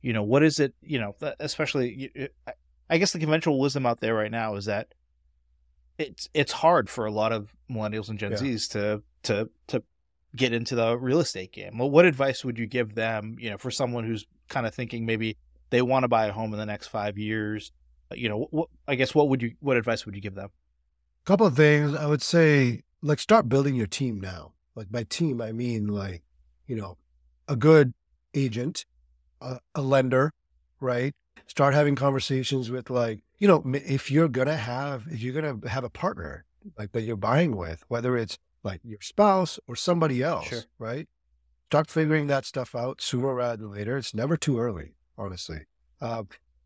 You 0.01 0.13
know, 0.13 0.23
what 0.23 0.43
is 0.43 0.59
it, 0.59 0.73
you 0.81 0.99
know, 0.99 1.15
especially 1.39 2.11
I 2.89 2.97
guess 2.97 3.13
the 3.13 3.19
conventional 3.19 3.59
wisdom 3.59 3.85
out 3.85 4.01
there 4.01 4.13
right 4.13 4.31
now 4.31 4.55
is 4.55 4.65
that 4.65 4.93
it's 5.97 6.27
it's 6.33 6.51
hard 6.51 6.89
for 6.89 7.05
a 7.05 7.11
lot 7.11 7.31
of 7.31 7.55
millennials 7.71 8.09
and 8.09 8.19
Gen 8.19 8.31
Yeah. 8.33 8.37
Zs 8.37 8.69
to 8.71 9.03
to 9.23 9.49
to 9.67 9.83
get 10.35 10.51
into 10.51 10.75
the 10.75 10.97
real 10.97 11.19
estate 11.19 11.53
game. 11.53 11.77
Well, 11.77 11.89
what 11.89 12.05
advice 12.05 12.43
would 12.43 12.57
you 12.57 12.65
give 12.65 12.95
them, 12.95 13.37
you 13.39 13.49
know, 13.51 13.57
for 13.57 13.71
someone 13.71 14.03
who's 14.03 14.25
kind 14.49 14.65
of 14.65 14.73
thinking 14.73 15.05
maybe 15.05 15.37
they 15.69 15.81
want 15.81 16.03
to 16.03 16.07
buy 16.07 16.27
a 16.27 16.31
home 16.31 16.53
in 16.53 16.59
the 16.59 16.65
next 16.65 16.87
5 16.87 17.17
years, 17.17 17.71
uh, 18.11 18.15
you 18.15 18.29
know, 18.29 18.47
what, 18.51 18.69
I 18.87 18.95
guess 18.95 19.15
what 19.15 19.29
would 19.29 19.41
you 19.41 19.53
what 19.59 19.77
advice 19.77 20.05
would 20.05 20.15
you 20.15 20.21
give 20.21 20.35
them? 20.35 20.49
A 20.49 21.25
couple 21.25 21.47
of 21.47 21.55
things 21.55 21.95
I 21.95 22.05
would 22.05 22.21
say 22.21 22.83
like 23.01 23.19
start 23.19 23.49
building 23.49 23.75
your 23.75 23.87
team 23.87 24.19
now. 24.19 24.53
Like 24.75 24.91
by 24.91 25.03
team 25.03 25.41
I 25.41 25.51
mean 25.51 25.87
like, 25.87 26.23
you 26.67 26.75
know, 26.75 26.97
a 27.47 27.55
good 27.55 27.93
agent, 28.33 28.85
a, 29.41 29.59
a 29.75 29.81
lender, 29.81 30.31
right? 30.79 31.13
Start 31.47 31.73
having 31.73 31.95
conversations 31.95 32.71
with 32.71 32.89
like, 32.89 33.23
you 33.39 33.47
know, 33.47 33.63
if 33.73 34.09
you're 34.09 34.29
going 34.29 34.47
to 34.47 34.55
have 34.55 35.05
if 35.09 35.21
you're 35.21 35.39
going 35.39 35.61
to 35.61 35.69
have 35.69 35.83
a 35.83 35.89
partner 35.89 36.45
like 36.77 36.91
that 36.93 37.01
you're 37.01 37.17
buying 37.17 37.55
with, 37.55 37.83
whether 37.89 38.17
it's 38.17 38.37
like 38.63 38.79
your 38.83 39.01
spouse 39.01 39.59
or 39.67 39.75
somebody 39.75 40.23
else, 40.23 40.47
Sure. 40.47 40.61
right? 40.79 41.07
Start 41.67 41.89
figuring 41.89 42.27
that 42.27 42.45
stuff 42.45 42.75
out 42.75 43.01
sooner 43.01 43.33
rather 43.33 43.57
than 43.57 43.71
later. 43.71 43.97
It's 43.97 44.13
never 44.13 44.37
too 44.37 44.59
early, 44.59 44.93
honestly. 45.17 45.65
Uh, 45.99 46.23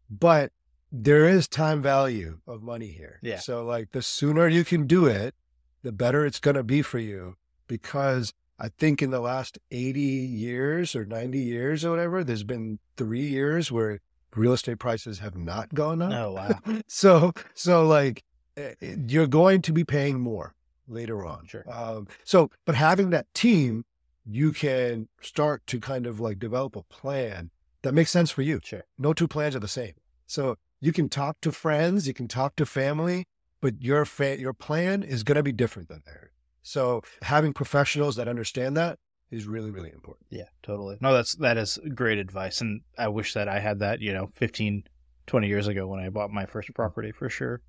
but 0.09 0.51
there 0.91 1.27
is 1.27 1.47
time 1.47 1.81
value 1.81 2.39
of 2.47 2.61
money 2.61 2.87
here. 2.87 3.19
Yeah. 3.21 3.39
So 3.39 3.63
like 3.65 3.91
the 3.91 4.01
sooner 4.01 4.47
you 4.47 4.63
can 4.63 4.87
do 4.87 5.05
it, 5.05 5.35
the 5.83 5.91
better 5.91 6.25
it's 6.25 6.39
going 6.39 6.55
to 6.55 6.63
be 6.63 6.81
for 6.81 6.99
you 6.99 7.37
because 7.67 8.33
I 8.59 8.69
think 8.69 9.01
in 9.01 9.11
the 9.11 9.19
last 9.19 9.59
80 9.71 9.99
years 9.99 10.95
or 10.95 11.05
90 11.05 11.39
years 11.39 11.85
or 11.85 11.91
whatever, 11.91 12.23
there's 12.23 12.43
been 12.43 12.79
three 12.95 13.27
years 13.27 13.71
where 13.71 13.99
real 14.35 14.53
estate 14.53 14.79
prices 14.79 15.19
have 15.19 15.37
not 15.37 15.73
gone 15.73 16.01
up. 16.01 16.11
Oh, 16.13 16.31
wow. 16.31 16.81
so, 16.87 17.33
so 17.53 17.85
like 17.85 18.23
eh, 18.55 18.73
eh, 18.81 18.95
you're 19.07 19.27
going 19.27 19.61
to 19.63 19.73
be 19.73 19.83
paying 19.83 20.19
more 20.19 20.55
later 20.87 21.25
on. 21.25 21.45
Sure. 21.47 21.65
Um, 21.71 22.07
so, 22.23 22.49
but 22.65 22.75
having 22.75 23.11
that 23.11 23.31
team, 23.33 23.85
you 24.29 24.51
can 24.51 25.07
start 25.21 25.65
to 25.67 25.79
kind 25.79 26.05
of 26.05 26.19
like 26.19 26.37
develop 26.37 26.75
a 26.75 26.83
plan 26.83 27.49
that 27.83 27.93
makes 27.93 28.11
sense 28.11 28.29
for 28.29 28.41
you. 28.41 28.59
Sure. 28.63 28.83
No 28.97 29.13
two 29.13 29.27
plans 29.27 29.55
are 29.55 29.59
the 29.59 29.67
same. 29.67 29.93
So 30.25 30.57
you 30.81 30.91
can 30.91 31.07
talk 31.07 31.37
to 31.41 31.51
friends, 31.51 32.07
you 32.07 32.13
can 32.13 32.27
talk 32.27 32.55
to 32.57 32.65
family, 32.65 33.25
but 33.61 33.81
your 33.81 34.03
fa- 34.05 34.39
your 34.39 34.53
plan 34.53 35.03
is 35.03 35.23
going 35.23 35.37
to 35.37 35.43
be 35.43 35.53
different 35.53 35.87
than 35.87 36.01
theirs. 36.05 36.31
So 36.61 37.01
having 37.21 37.53
professionals 37.53 38.17
that 38.17 38.27
understand 38.27 38.75
that 38.75 38.99
is 39.31 39.45
really, 39.45 39.71
really 39.71 39.91
important. 39.91 40.27
Yeah, 40.29 40.49
totally. 40.61 40.97
No, 40.99 41.13
that's 41.13 41.35
that 41.35 41.57
is 41.57 41.79
great 41.95 42.17
advice 42.17 42.59
and 42.59 42.81
I 42.97 43.07
wish 43.07 43.33
that 43.33 43.47
I 43.47 43.59
had 43.59 43.79
that, 43.79 44.01
you 44.01 44.13
know, 44.13 44.29
15 44.35 44.83
20 45.27 45.47
years 45.47 45.67
ago 45.67 45.87
when 45.87 45.99
I 45.99 46.09
bought 46.09 46.31
my 46.31 46.45
first 46.45 46.73
property 46.73 47.11
for 47.11 47.29
sure. 47.29 47.61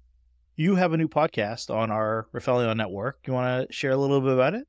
You 0.56 0.74
have 0.74 0.92
a 0.92 0.96
new 0.96 1.08
podcast 1.08 1.72
on 1.72 1.92
our 1.92 2.26
Rifelion 2.34 2.76
network. 2.76 3.20
You 3.26 3.32
want 3.32 3.68
to 3.68 3.72
share 3.72 3.92
a 3.92 3.96
little 3.96 4.20
bit 4.20 4.32
about 4.32 4.54
it? 4.54 4.66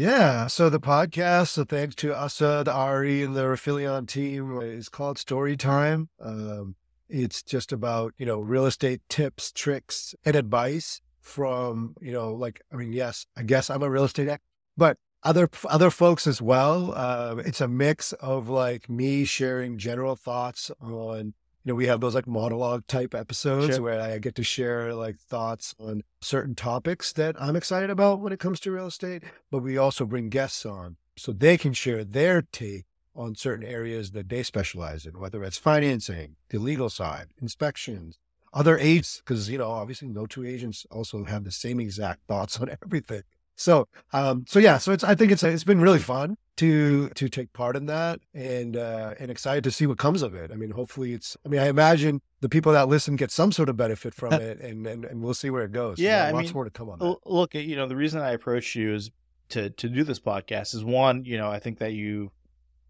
Yeah. 0.00 0.46
So 0.46 0.70
the 0.70 0.80
podcast, 0.80 1.48
so 1.48 1.64
thanks 1.64 1.94
to 1.96 2.14
Asad, 2.14 2.68
Ari, 2.68 3.22
and 3.22 3.36
the 3.36 3.42
Rifelion 3.42 4.08
team, 4.08 4.58
is 4.62 4.88
called 4.88 5.18
Storii 5.18 5.58
Time. 5.58 6.08
Um, 6.18 6.74
it's 7.10 7.42
just 7.42 7.70
about, 7.70 8.14
you 8.16 8.24
know, 8.24 8.40
real 8.40 8.64
estate 8.64 9.02
tips, 9.10 9.52
tricks, 9.52 10.14
and 10.24 10.36
advice 10.36 11.02
from, 11.20 11.96
you 12.00 12.12
know, 12.12 12.32
like, 12.32 12.62
I 12.72 12.76
mean, 12.76 12.94
yes, 12.94 13.26
I 13.36 13.42
guess 13.42 13.68
I'm 13.68 13.82
a 13.82 13.90
real 13.90 14.04
estate 14.04 14.28
expert, 14.28 14.46
but 14.74 14.96
other 15.22 15.50
other 15.68 15.90
folks 15.90 16.26
as 16.26 16.40
well. 16.40 16.94
Uh, 16.96 17.42
it's 17.44 17.60
a 17.60 17.68
mix 17.68 18.14
of 18.14 18.48
like 18.48 18.88
me 18.88 19.26
sharing 19.26 19.76
general 19.76 20.16
thoughts 20.16 20.70
on 20.80 21.34
you 21.64 21.70
know, 21.72 21.74
we 21.74 21.86
have 21.86 22.00
those 22.00 22.14
like 22.14 22.26
monologue 22.26 22.86
type 22.86 23.14
episodes 23.14 23.74
Sure. 23.74 23.82
where 23.82 24.00
I 24.00 24.18
get 24.18 24.34
to 24.36 24.42
share 24.42 24.94
like 24.94 25.18
thoughts 25.18 25.74
on 25.78 26.02
certain 26.20 26.54
topics 26.54 27.12
that 27.12 27.36
I'm 27.40 27.56
excited 27.56 27.90
about 27.90 28.20
when 28.20 28.32
it 28.32 28.40
comes 28.40 28.60
to 28.60 28.70
real 28.72 28.86
estate. 28.86 29.22
But 29.50 29.58
we 29.60 29.76
also 29.76 30.04
bring 30.06 30.28
guests 30.30 30.64
on 30.64 30.96
so 31.16 31.32
they 31.32 31.58
can 31.58 31.72
share 31.72 32.02
their 32.04 32.42
take 32.42 32.84
on 33.14 33.34
certain 33.34 33.66
areas 33.66 34.12
that 34.12 34.28
they 34.28 34.42
specialize 34.42 35.04
in, 35.04 35.18
whether 35.18 35.42
it's 35.44 35.58
financing, 35.58 36.36
the 36.48 36.58
legal 36.58 36.88
side, 36.88 37.26
inspections, 37.42 38.18
other 38.54 38.78
agents, 38.78 39.18
because, 39.18 39.50
you 39.50 39.58
know, 39.58 39.70
obviously 39.70 40.08
no 40.08 40.26
two 40.26 40.44
agents 40.44 40.86
also 40.90 41.24
have 41.24 41.44
the 41.44 41.50
same 41.50 41.78
exact 41.78 42.20
thoughts 42.26 42.58
on 42.58 42.70
everything. 42.82 43.22
So, 43.60 43.88
um, 44.14 44.46
so 44.48 44.58
yeah, 44.58 44.78
so 44.78 44.90
it's, 44.90 45.04
I 45.04 45.14
think 45.14 45.30
it's, 45.30 45.42
it's 45.42 45.64
been 45.64 45.82
really 45.82 45.98
fun 45.98 46.38
to, 46.56 47.10
to 47.10 47.28
take 47.28 47.52
part 47.52 47.76
in 47.76 47.84
that 47.86 48.20
and, 48.32 48.74
uh, 48.74 49.12
and 49.20 49.30
excited 49.30 49.64
to 49.64 49.70
see 49.70 49.86
what 49.86 49.98
comes 49.98 50.22
of 50.22 50.34
it. 50.34 50.50
I 50.50 50.54
mean, 50.54 50.70
hopefully 50.70 51.12
it's, 51.12 51.36
I 51.44 51.50
mean, 51.50 51.60
I 51.60 51.68
imagine 51.68 52.22
the 52.40 52.48
people 52.48 52.72
that 52.72 52.88
listen 52.88 53.16
get 53.16 53.30
some 53.30 53.52
sort 53.52 53.68
of 53.68 53.76
benefit 53.76 54.14
from 54.14 54.32
it 54.32 54.60
and, 54.60 54.86
and, 54.86 55.04
and 55.04 55.22
we'll 55.22 55.34
see 55.34 55.50
where 55.50 55.62
it 55.62 55.72
goes. 55.72 55.98
Yeah, 55.98 56.24
I 56.24 56.30
Lots 56.30 56.46
mean, 56.46 56.54
more 56.54 56.64
to 56.64 56.70
come 56.70 56.88
on 56.88 57.00
that. 57.00 57.16
Look, 57.26 57.54
you 57.54 57.76
know, 57.76 57.86
the 57.86 57.96
reason 57.96 58.22
I 58.22 58.30
approached 58.30 58.74
you 58.76 58.94
is 58.94 59.10
to 59.50 59.68
to 59.68 59.90
do 59.90 60.04
this 60.04 60.20
podcast 60.20 60.74
is 60.74 60.82
one, 60.82 61.24
you 61.24 61.36
know, 61.36 61.50
I 61.50 61.58
think 61.58 61.80
that 61.80 61.92
you 61.92 62.32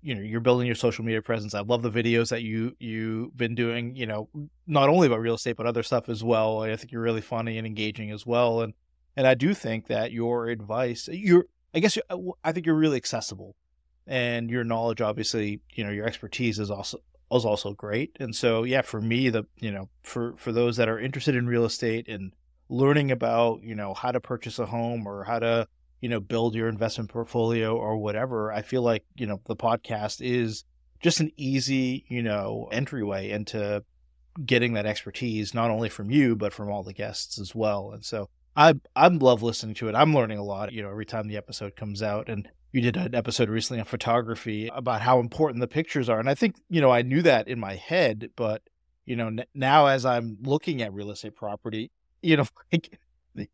you 0.02 0.14
know, 0.14 0.20
you're 0.20 0.40
building 0.40 0.66
your 0.66 0.76
social 0.76 1.04
media 1.04 1.20
presence. 1.20 1.52
I 1.52 1.60
love 1.60 1.82
the 1.82 1.90
videos 1.90 2.28
that 2.28 2.42
you 2.42 2.76
you've 2.78 3.36
been 3.36 3.56
doing, 3.56 3.96
you 3.96 4.06
know, 4.06 4.28
not 4.68 4.88
only 4.88 5.08
about 5.08 5.18
real 5.18 5.34
estate 5.34 5.56
but 5.56 5.66
other 5.66 5.82
stuff 5.82 6.08
as 6.08 6.22
well. 6.22 6.62
I 6.62 6.76
think 6.76 6.92
you're 6.92 7.02
really 7.02 7.22
funny 7.22 7.58
and 7.58 7.66
engaging 7.66 8.12
as 8.12 8.24
well 8.24 8.60
and 8.60 8.72
and 9.20 9.26
I 9.26 9.34
do 9.34 9.52
think 9.52 9.88
that 9.88 10.12
your 10.12 10.46
advice, 10.46 11.06
you're 11.12 11.44
I 11.74 11.80
guess 11.80 11.98
uh, 12.08 12.16
I 12.42 12.52
think 12.52 12.64
you're 12.64 12.74
really 12.74 12.96
accessible. 12.96 13.54
And 14.06 14.48
your 14.48 14.64
knowledge 14.64 15.02
obviously, 15.02 15.60
you 15.74 15.84
know, 15.84 15.90
your 15.90 16.06
expertise 16.06 16.58
is 16.58 16.70
also 16.70 17.00
is 17.30 17.44
also 17.44 17.74
great. 17.74 18.16
And 18.18 18.34
so, 18.34 18.64
yeah, 18.64 18.80
for 18.80 18.98
me, 18.98 19.28
the 19.28 19.44
you 19.58 19.72
know, 19.72 19.90
for 20.02 20.32
for 20.38 20.52
those 20.52 20.78
that 20.78 20.88
are 20.88 20.98
interested 20.98 21.36
in 21.36 21.46
real 21.46 21.66
estate 21.66 22.08
and 22.08 22.32
learning 22.70 23.10
about 23.10 23.62
you 23.62 23.74
know 23.74 23.92
how 23.92 24.10
to 24.10 24.20
purchase 24.20 24.58
a 24.58 24.64
home 24.64 25.06
or 25.06 25.24
how 25.24 25.38
to 25.38 25.68
you 26.00 26.08
know 26.08 26.20
build 26.20 26.54
your 26.54 26.70
investment 26.70 27.10
portfolio 27.10 27.76
or 27.76 27.98
whatever, 27.98 28.50
I 28.50 28.62
feel 28.62 28.80
like 28.80 29.04
you 29.16 29.26
know 29.26 29.42
the 29.46 29.54
podcast 29.54 30.22
is 30.22 30.64
just 31.02 31.20
an 31.20 31.30
easy 31.36 32.06
you 32.08 32.22
know 32.22 32.70
entryway 32.72 33.28
into 33.28 33.84
getting 34.46 34.72
that 34.72 34.86
expertise, 34.86 35.52
not 35.52 35.70
only 35.70 35.90
from 35.90 36.10
you 36.10 36.36
but 36.36 36.54
from 36.54 36.70
all 36.70 36.82
the 36.82 36.94
guests 36.94 37.38
as 37.38 37.54
well. 37.54 37.90
And 37.92 38.02
so, 38.02 38.30
I 38.56 38.74
I 38.96 39.08
love 39.08 39.42
listening 39.42 39.74
to 39.76 39.88
it. 39.88 39.94
I'm 39.94 40.14
learning 40.14 40.38
a 40.38 40.44
lot, 40.44 40.72
you 40.72 40.82
know, 40.82 40.90
every 40.90 41.06
time 41.06 41.28
the 41.28 41.36
episode 41.36 41.76
comes 41.76 42.02
out 42.02 42.28
and. 42.28 42.48
You 42.72 42.80
did 42.82 42.96
an 42.96 43.16
episode 43.16 43.48
recently 43.48 43.80
on 43.80 43.84
photography 43.86 44.70
about 44.72 45.00
how 45.00 45.18
important 45.18 45.60
the 45.60 45.66
pictures 45.66 46.08
are. 46.08 46.20
And 46.20 46.30
I 46.30 46.36
think, 46.36 46.54
you 46.68 46.80
know, 46.80 46.92
I 46.92 47.02
knew 47.02 47.20
that 47.22 47.48
in 47.48 47.58
my 47.58 47.74
head, 47.74 48.30
but 48.36 48.62
you 49.06 49.16
know 49.16 49.26
n- 49.26 49.44
now 49.54 49.86
as 49.86 50.04
i'm 50.06 50.36
looking 50.42 50.80
at 50.82 50.92
real 50.92 51.10
estate 51.10 51.34
property 51.34 51.90
you 52.22 52.36
know 52.36 52.44
like 52.72 52.96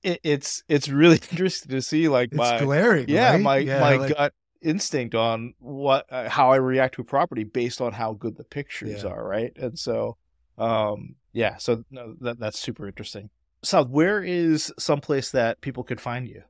it, 0.02 0.20
it's 0.22 0.62
it's 0.68 0.88
really 0.90 1.14
interesting 1.30 1.70
to 1.70 1.80
see 1.80 2.08
like 2.08 2.28
it's 2.28 2.36
my 2.36 2.58
glaring. 2.58 3.06
yeah 3.08 3.30
right? 3.32 3.40
my 3.40 3.56
Yeah, 3.58 3.80
my 3.80 3.96
like- 3.96 4.14
gut 4.14 4.34
instinct 4.60 5.14
on 5.14 5.54
what 5.60 6.04
uh, 6.12 6.28
how 6.28 6.50
i 6.50 6.56
react 6.56 6.96
to 6.96 7.00
a 7.00 7.04
property 7.04 7.44
based 7.44 7.80
on 7.80 7.92
how 7.94 8.12
good 8.12 8.36
the 8.36 8.44
pictures 8.44 9.02
Yeah. 9.02 9.10
are 9.10 9.26
right 9.26 9.52
and 9.56 9.78
so 9.78 10.18
um 10.58 11.14
yeah 11.32 11.56
so 11.56 11.84
no, 11.90 12.16
that 12.20 12.38
that's 12.38 12.58
super 12.58 12.86
interesting 12.86 13.30
so 13.62 13.84
where 13.84 14.22
is 14.22 14.72
someplace 14.78 15.30
that 15.30 15.60
people 15.60 15.82
could 15.82 16.00
find 16.00 16.28
you 16.28 16.42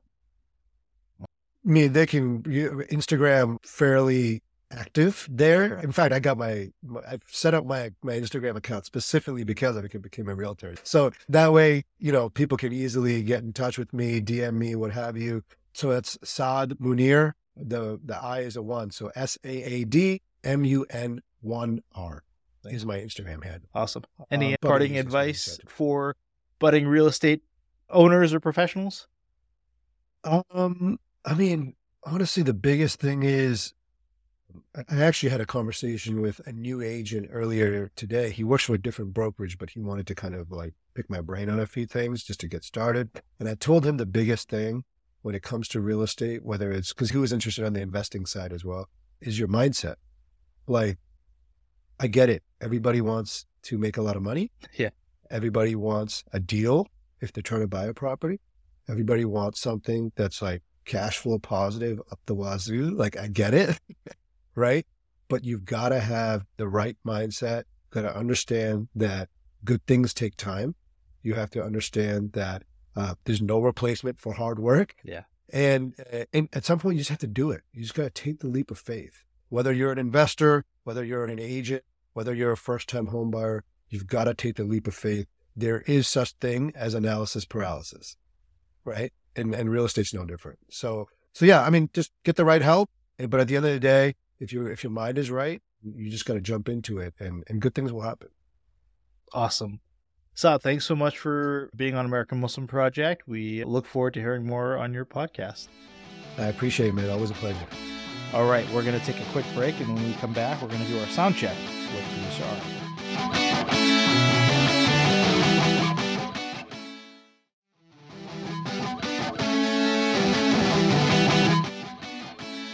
I 1.67 1.69
mean, 1.69 1.93
they 1.93 2.07
can 2.07 2.45
you, 2.49 2.85
Instagram 2.93 3.59
fairly 3.65 4.43
active 4.71 5.27
there. 5.31 5.79
In 5.79 5.91
fact, 5.91 6.13
I 6.13 6.21
got 6.21 6.39
my, 6.39 6.69
my 6.83 7.01
I've 7.09 7.23
set 7.27 7.55
up 7.55 7.67
my 7.67 7.91
my 8.03 8.13
Instagram 8.13 8.57
account 8.57 8.87
specifically 8.87 9.43
because 9.43 9.77
I 9.77 9.81
became, 9.81 10.01
became 10.01 10.29
a 10.29 10.35
realtor. 10.35 10.77
So 10.85 11.11
that 11.29 11.53
way, 11.53 11.85
you 11.99 12.13
know, 12.13 12.29
people 12.29 12.57
can 12.57 12.73
easily 12.73 13.23
get 13.23 13.43
in 13.43 13.53
touch 13.53 13.79
with 13.79 13.93
me, 13.93 14.21
DM 14.21 14.55
me, 14.55 14.77
what 14.77 14.93
have 14.93 15.17
you. 15.17 15.43
So 15.73 15.91
it's 15.91 16.17
Saad 16.23 16.79
Munir. 16.79 17.33
The 17.57 17.99
the 18.05 18.17
I 18.17 18.41
is 18.41 18.57
a 18.57 18.63
one, 18.63 18.91
so 18.91 19.11
S 19.17 19.37
A 19.43 19.63
A 19.63 19.85
D 19.85 20.23
M 20.45 20.65
U 20.65 20.87
N 20.91 21.21
one 21.41 21.83
R 21.95 22.23
is 22.65 22.85
my 22.85 22.99
Instagram 22.99 23.43
handle. 23.45 23.69
awesome 23.75 24.05
any 24.31 24.55
Uh, 24.55 24.57
but 24.61 24.69
parting 24.69 24.99
advice 24.99 25.59
for 25.67 26.17
budding 26.59 26.87
real 26.87 27.07
estate 27.07 27.43
owners 27.91 28.35
or 28.35 28.41
professionals 28.41 29.07
Um, 30.25 30.99
I 31.25 31.35
mean, 31.35 31.75
honestly, 32.05 32.43
the 32.43 32.55
biggest 32.55 33.01
thing 33.01 33.23
is 33.23 33.73
I- 34.75 34.85
I 34.89 35.03
actually 35.03 35.31
had 35.31 35.41
a 35.41 35.47
conversation 35.47 36.21
with 36.21 36.41
a 36.47 36.53
new 36.53 36.81
agent 36.83 37.29
earlier 37.31 37.91
today. 37.97 38.31
He 38.31 38.45
works 38.45 38.65
for 38.65 38.75
a 38.75 38.79
different 38.79 39.13
brokerage, 39.13 39.59
but 39.59 39.71
he 39.71 39.81
wanted 39.81 40.07
to 40.09 40.15
kind 40.15 40.35
of 40.35 40.51
like 40.51 40.75
pick 40.95 41.11
my 41.11 41.21
brain 41.21 41.49
on 41.51 41.61
a 41.61 41.67
few 41.67 41.87
things 41.87 42.23
just 42.23 42.41
to 42.41 42.49
get 42.49 42.65
started. 42.65 43.11
And 43.39 43.49
I 43.49 43.55
told 43.55 43.85
him 43.85 43.97
the 43.97 44.07
biggest 44.07 44.49
thing 44.49 44.85
when 45.23 45.35
it 45.35 45.43
comes 45.43 45.69
to 45.69 45.81
real 45.81 46.03
estate, 46.03 46.45
whether 46.45 46.71
it's 46.71 46.93
because 46.93 47.11
he 47.11 47.19
was 47.19 47.33
interested 47.33 47.65
on 47.65 47.73
the 47.75 47.81
investing 47.83 48.25
side 48.27 48.53
as 48.53 48.65
well, 48.65 48.89
is 49.21 49.39
your 49.39 49.49
mindset. 49.49 49.97
Like, 50.67 50.99
I 51.99 52.07
get 52.09 52.29
it. 52.31 52.43
Everybody 52.61 53.01
wants 53.01 53.47
to 53.65 53.79
make 53.79 53.97
a 53.97 54.03
lot 54.03 54.17
of 54.17 54.23
money. 54.23 54.53
Yeah. 54.75 54.91
Everybody 55.31 55.75
wants 55.75 56.25
a 56.33 56.41
deal 56.41 56.87
if 57.21 57.33
they're 57.33 57.43
trying 57.43 57.63
to 57.63 57.69
buy 57.69 57.87
a 57.87 57.95
property. 57.95 58.41
Everybody 58.89 59.25
wants 59.25 59.61
something 59.61 60.13
that's 60.17 60.41
like 60.41 60.63
cash 60.85 61.19
flow 61.19 61.39
positive 61.39 62.01
up 62.11 62.21
the 62.27 62.35
wazoo. 62.35 62.91
Like 62.91 63.17
I 63.17 63.29
get 63.29 63.55
it, 63.55 63.79
right? 64.55 64.87
But 65.29 65.45
you've 65.45 65.65
got 65.65 65.89
to 65.91 66.01
have 66.01 66.45
the 66.57 66.69
right 66.69 66.97
mindset. 67.05 67.65
Got 67.91 68.03
to 68.03 68.17
understand 68.17 68.89
that 68.95 69.29
good 69.65 69.85
things 69.87 70.15
take 70.15 70.37
time. 70.37 70.75
You 71.23 71.35
have 71.35 71.51
to 71.51 71.63
understand 71.63 72.33
that 72.33 72.63
uh, 72.95 73.15
there's 73.25 73.43
no 73.43 73.61
replacement 73.61 74.21
for 74.21 74.35
hard 74.35 74.59
work. 74.59 74.95
Yeah. 75.05 75.23
And, 75.53 75.95
uh, 76.13 76.25
and 76.33 76.49
at 76.53 76.65
some 76.65 76.79
point, 76.79 76.95
you 76.95 77.01
just 77.01 77.11
have 77.11 77.19
to 77.19 77.27
do 77.27 77.51
it. 77.51 77.63
You 77.73 77.83
just 77.83 77.95
got 77.95 78.05
to 78.05 78.11
take 78.11 78.41
the 78.41 78.49
leap 78.49 78.71
of 78.71 78.79
faith. 78.79 79.25
Whether 79.49 79.73
you're 79.73 79.93
an 79.93 79.99
investor, 79.99 80.65
whether 80.85 81.05
you're 81.05 81.25
an 81.25 81.39
agent, 81.39 81.85
whether 82.15 82.35
you're 82.35 82.53
a 82.53 82.57
first 82.57 82.89
time 82.89 83.09
home 83.09 83.31
buyer, 83.31 83.65
you've 83.89 84.07
got 84.07 84.25
to 84.25 84.35
take 84.35 84.57
the 84.57 84.65
leap 84.65 84.87
of 84.87 84.95
faith. 84.95 85.27
There 85.55 85.81
is 85.83 86.07
such 86.07 86.33
thing 86.33 86.73
as 86.75 86.95
analysis 86.95 87.45
paralysis, 87.45 88.17
right? 88.85 89.13
And, 89.35 89.55
and 89.55 89.71
real 89.71 89.85
estate's 89.85 90.13
no 90.13 90.25
different. 90.25 90.59
So, 90.71 91.09
so 91.33 91.45
yeah, 91.45 91.63
I 91.63 91.71
mean, 91.71 91.91
just 91.93 92.13
get 92.25 92.37
the 92.37 92.45
right 92.45 92.63
help. 92.63 92.91
Eh, 93.19 93.27
but 93.27 93.41
at 93.41 93.49
the 93.49 93.57
end 93.57 93.67
of 93.67 93.73
the 93.73 93.81
day, 93.81 94.15
if 94.39 94.53
you 94.53 94.67
if 94.67 94.83
your 94.83 94.93
mind 94.93 95.19
is 95.19 95.31
right, 95.31 95.63
you 95.83 96.11
just 96.11 96.27
got 96.27 96.35
to 96.35 96.41
jump 96.41 96.69
into 96.69 96.99
it, 96.99 97.15
and 97.19 97.45
and 97.49 97.61
good 97.61 97.75
things 97.75 97.93
will 97.93 98.03
happen. 98.03 98.29
Awesome. 99.33 99.81
Saad, 100.35 100.63
thanks 100.63 100.85
so 100.85 100.95
much 100.95 101.19
for 101.19 101.71
being 101.75 101.95
on 101.95 102.05
American 102.05 102.41
Muslim 102.41 102.67
Project. 102.67 103.23
We 103.27 103.65
look 103.65 103.87
forward 103.87 104.15
to 104.15 104.21
hearing 104.21 104.47
more 104.47 104.77
on 104.77 104.93
your 104.93 105.07
podcast. 105.07 105.69
I 106.37 106.45
appreciate 106.45 106.89
it, 106.89 106.95
man. 106.95 107.09
Always 107.09 107.31
a 107.31 107.35
pleasure. 107.35 107.67
All 108.35 108.47
right, 108.47 108.67
we're 108.75 108.83
going 108.83 108.99
to 108.99 109.07
take 109.07 109.19
a 109.19 109.33
quick 109.33 109.47
break, 109.55 109.81
and 109.81 109.95
when 109.95 110.05
we 110.05 110.13
come 110.15 110.35
back, 110.35 110.61
we're 110.61 110.69
going 110.69 110.83
to 110.83 110.89
do 110.89 110.99
our 110.99 111.07
sound 111.07 111.37
check 111.37 111.57
with 111.95 112.05
producer 112.13 112.45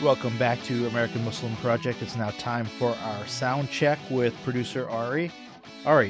Welcome 0.02 0.36
back 0.36 0.60
to 0.64 0.88
American 0.88 1.24
Muslim 1.24 1.54
Project. 1.58 2.02
It's 2.02 2.16
now 2.16 2.30
time 2.30 2.66
for 2.66 2.90
our 2.90 3.26
sound 3.28 3.70
check 3.70 4.00
with 4.10 4.34
producer 4.42 4.90
Ari. 4.90 5.30
Ari, 5.86 6.08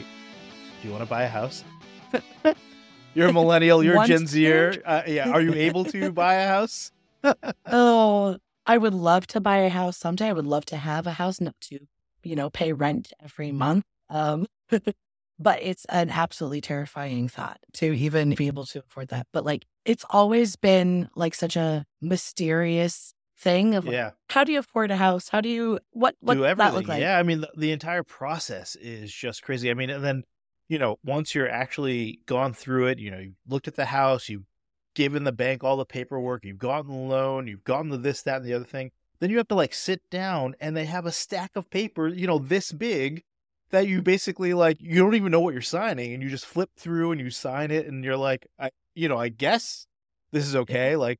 do 0.81 0.88
you 0.88 0.90
want 0.90 1.05
to 1.05 1.11
buy 1.11 1.24
a 1.24 1.28
house? 1.28 1.62
You're 3.14 3.28
a 3.28 3.33
millennial. 3.35 3.85
You're 3.85 4.02
Gen 4.07 4.26
Zer. 4.26 4.81
Uh, 4.83 5.02
yeah. 5.07 5.28
Are 5.28 5.42
you 5.42 5.52
able 5.52 5.85
to 5.85 6.11
buy 6.12 6.37
a 6.37 6.48
house? 6.48 6.90
oh, 7.66 8.38
I 8.64 8.78
would 8.78 8.94
love 8.94 9.26
to 9.26 9.40
buy 9.42 9.59
a 9.59 9.68
house 9.68 9.98
someday. 9.98 10.28
I 10.28 10.33
would 10.33 10.46
love 10.46 10.64
to 10.66 10.78
have 10.78 11.07
a 11.07 11.12
house, 11.12 11.38
not 11.38 11.57
to, 11.64 11.81
you 12.22 12.35
know, 12.35 12.48
pay 12.48 12.72
rent 12.72 13.12
every 13.22 13.52
month. 13.52 13.85
Um, 14.09 14.46
but 15.38 15.59
it's 15.61 15.85
an 15.90 16.09
absolutely 16.09 16.62
terrifying 16.62 17.28
thought 17.28 17.59
to 17.74 17.92
even 17.92 18.31
be 18.37 18.46
able 18.46 18.64
to 18.64 18.78
afford 18.78 19.09
that. 19.09 19.26
But 19.35 19.44
like, 19.44 19.66
it's 19.85 20.07
always 20.09 20.57
been 20.57 21.11
like 21.14 21.35
such 21.35 21.57
a 21.57 21.85
mysterious 22.00 23.12
thing 23.42 23.74
of 23.74 23.87
yeah. 23.87 24.12
how 24.31 24.44
do 24.44 24.52
you 24.52 24.61
afford 24.61 24.90
a 24.90 24.96
house? 24.96 25.28
How 25.28 25.40
do 25.40 25.48
you 25.48 25.81
what 25.90 26.14
what 26.20 26.35
do 26.35 26.42
does 26.42 26.57
that 26.57 26.74
look 26.74 26.88
like? 26.88 27.00
Yeah, 27.00 27.18
I 27.18 27.22
mean 27.22 27.40
the, 27.42 27.50
the 27.57 27.72
entire 27.72 28.02
process 28.02 28.76
is 28.76 29.12
just 29.12 29.42
crazy. 29.42 29.70
I 29.70 29.74
mean, 29.74 29.90
and 29.90 30.05
then 30.05 30.24
you 30.68 30.78
know, 30.78 30.98
once 31.05 31.35
you're 31.35 31.50
actually 31.50 32.20
gone 32.26 32.55
through 32.55 32.87
it, 32.87 32.98
you 32.98 33.11
know, 33.11 33.18
you've 33.18 33.35
looked 33.46 33.68
at 33.68 33.74
the 33.74 33.87
house, 33.87 34.28
you've 34.28 34.46
given 34.94 35.24
the 35.24 35.33
bank 35.33 35.62
all 35.62 35.76
the 35.76 35.85
paperwork, 35.85 36.44
you've 36.44 36.59
gotten 36.59 36.90
the 36.90 36.96
loan, 36.96 37.46
you've 37.46 37.64
gotten 37.64 37.90
the 37.90 37.98
this, 37.98 38.22
that, 38.22 38.37
and 38.37 38.44
the 38.44 38.55
other 38.55 38.64
thing. 38.64 38.90
Then 39.20 39.31
you 39.31 39.37
have 39.37 39.48
to 39.48 39.55
like 39.55 39.74
sit 39.74 40.00
down 40.11 40.55
and 40.61 40.76
they 40.76 40.87
have 40.87 41.07
a 41.07 41.12
stack 41.12 41.50
of 41.57 41.70
paper, 41.70 42.09
you 42.09 42.26
know, 42.26 42.38
this 42.38 42.72
big 42.72 43.22
that 43.70 43.88
you 43.88 44.02
basically 44.02 44.55
like 44.55 44.78
you 44.81 45.00
don't 45.00 45.14
even 45.14 45.33
know 45.33 45.40
what 45.40 45.52
you're 45.52 45.62
signing 45.62 46.12
and 46.12 46.22
you 46.22 46.28
just 46.28 46.46
flip 46.46 46.70
through 46.76 47.12
and 47.12 47.20
you 47.20 47.31
sign 47.31 47.70
it 47.70 47.87
and 47.87 48.05
you're 48.05 48.16
like, 48.16 48.46
I 48.59 48.70
you 48.94 49.09
know, 49.09 49.18
I 49.18 49.28
guess 49.28 49.87
this 50.31 50.46
is 50.46 50.57
okay. 50.57 50.96
Like 50.96 51.18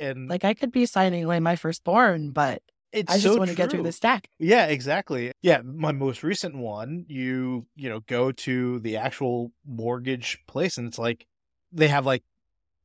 and 0.00 0.28
like 0.28 0.44
I 0.44 0.54
could 0.54 0.72
be 0.72 0.86
signing 0.86 1.24
away 1.24 1.40
my 1.40 1.56
firstborn, 1.56 2.30
but 2.30 2.62
it's 2.92 3.12
I 3.12 3.18
just 3.18 3.34
so 3.34 3.38
want 3.38 3.50
to 3.50 3.56
get 3.56 3.70
through 3.70 3.84
the 3.84 3.92
stack. 3.92 4.28
Yeah, 4.38 4.66
exactly. 4.66 5.32
Yeah, 5.42 5.60
my 5.62 5.92
most 5.92 6.22
recent 6.22 6.56
one, 6.56 7.04
you 7.08 7.66
you 7.76 7.88
know 7.88 8.00
go 8.00 8.32
to 8.32 8.80
the 8.80 8.96
actual 8.96 9.52
mortgage 9.66 10.38
place, 10.46 10.76
and 10.76 10.88
it's 10.88 10.98
like 10.98 11.26
they 11.72 11.88
have 11.88 12.06
like 12.06 12.24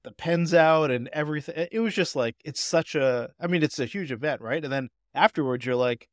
the 0.04 0.12
pens 0.12 0.54
out 0.54 0.92
and 0.92 1.10
everything. 1.12 1.68
It 1.72 1.80
was 1.80 1.96
just 1.96 2.16
like 2.16 2.36
it's 2.46 2.64
such 2.64 2.96
a. 2.96 3.32
I 3.40 3.48
mean, 3.48 3.64
it's 3.64 3.80
a 3.80 3.86
huge 3.86 4.12
event, 4.12 4.42
right? 4.42 4.64
And 4.64 4.72
then 4.72 4.90
afterwards, 5.14 5.66
you're 5.66 5.76
like, 5.76 6.08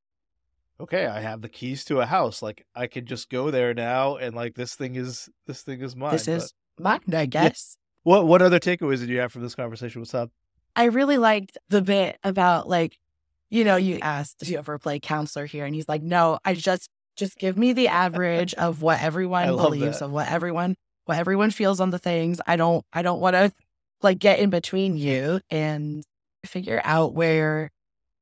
okay, 0.81 1.07
I 1.07 1.21
have 1.21 1.43
the 1.43 1.49
keys 1.49 1.85
to 1.87 2.01
a 2.01 2.07
house. 2.07 2.41
Like 2.41 2.65
I 2.75 2.87
could 2.87 3.07
just 3.07 3.29
go 3.29 3.51
there 3.51 3.75
now, 3.75 4.17
and 4.17 4.35
like 4.35 4.55
this 4.55 4.75
thing 4.75 4.97
is 4.97 5.29
this 5.47 5.63
thing 5.63 5.83
is 5.83 5.95
mine. 5.95 6.13
This 6.13 6.29
is 6.29 6.55
mine, 6.79 7.01
I 7.13 7.27
guess. 7.27 7.77
What 8.05 8.27
what 8.27 8.43
other 8.43 8.59
takeaways 8.59 9.01
did 9.01 9.11
you 9.11 9.19
have 9.21 9.33
from 9.33 9.43
this 9.43 9.55
conversation? 9.55 10.01
What's 10.01 10.15
up? 10.15 10.31
I 10.75 10.85
really 10.85 11.19
liked 11.19 11.59
the 11.69 11.83
bit 11.83 12.19
about 12.25 12.69
like 12.69 12.99
you 13.53 13.65
know, 13.65 13.77
you 13.77 13.99
asked, 14.01 14.39
do 14.39 14.51
you 14.51 14.57
ever 14.57 14.79
play 14.79 14.99
counselor 14.99 15.45
here? 15.45 15.67
And 15.67 15.75
he's 15.75 15.87
like, 15.87 16.03
no, 16.03 16.39
I 16.43 16.55
just, 16.55 16.89
just 17.17 17.37
give 17.37 17.59
me 17.59 17.75
the 17.75 17.89
average 17.89 18.55
of 18.55 18.81
what 18.81 18.99
everyone 19.03 19.47
believes, 19.57 19.99
that. 19.99 20.07
of 20.07 20.11
what 20.11 20.27
everyone, 20.31 20.75
what 21.05 21.19
everyone 21.19 21.51
feels 21.51 21.79
on 21.79 21.91
the 21.91 21.99
things. 21.99 22.41
I 22.47 22.57
don't, 22.57 22.83
I 22.95 23.03
don't 23.03 23.21
want 23.21 23.37
to 23.37 23.53
like 24.01 24.19
get 24.19 24.39
in 24.39 24.49
between 24.49 24.97
you 24.97 25.43
and 25.51 26.03
figure 26.47 26.81
out 26.83 27.13
where 27.13 27.71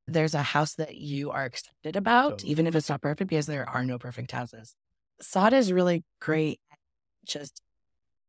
there's 0.08 0.34
a 0.34 0.42
house 0.42 0.74
that 0.74 0.96
you 0.96 1.30
are 1.30 1.46
excited 1.46 1.94
about, 1.94 2.30
Totally. 2.30 2.50
even 2.50 2.66
if 2.66 2.74
it's 2.74 2.88
not 2.88 3.00
perfect, 3.00 3.30
because 3.30 3.46
there 3.46 3.68
are 3.68 3.84
no 3.84 4.00
perfect 4.00 4.32
houses. 4.32 4.74
Saad 5.20 5.52
is 5.52 5.72
really 5.72 6.02
great 6.20 6.58
at 6.72 6.78
just, 7.24 7.62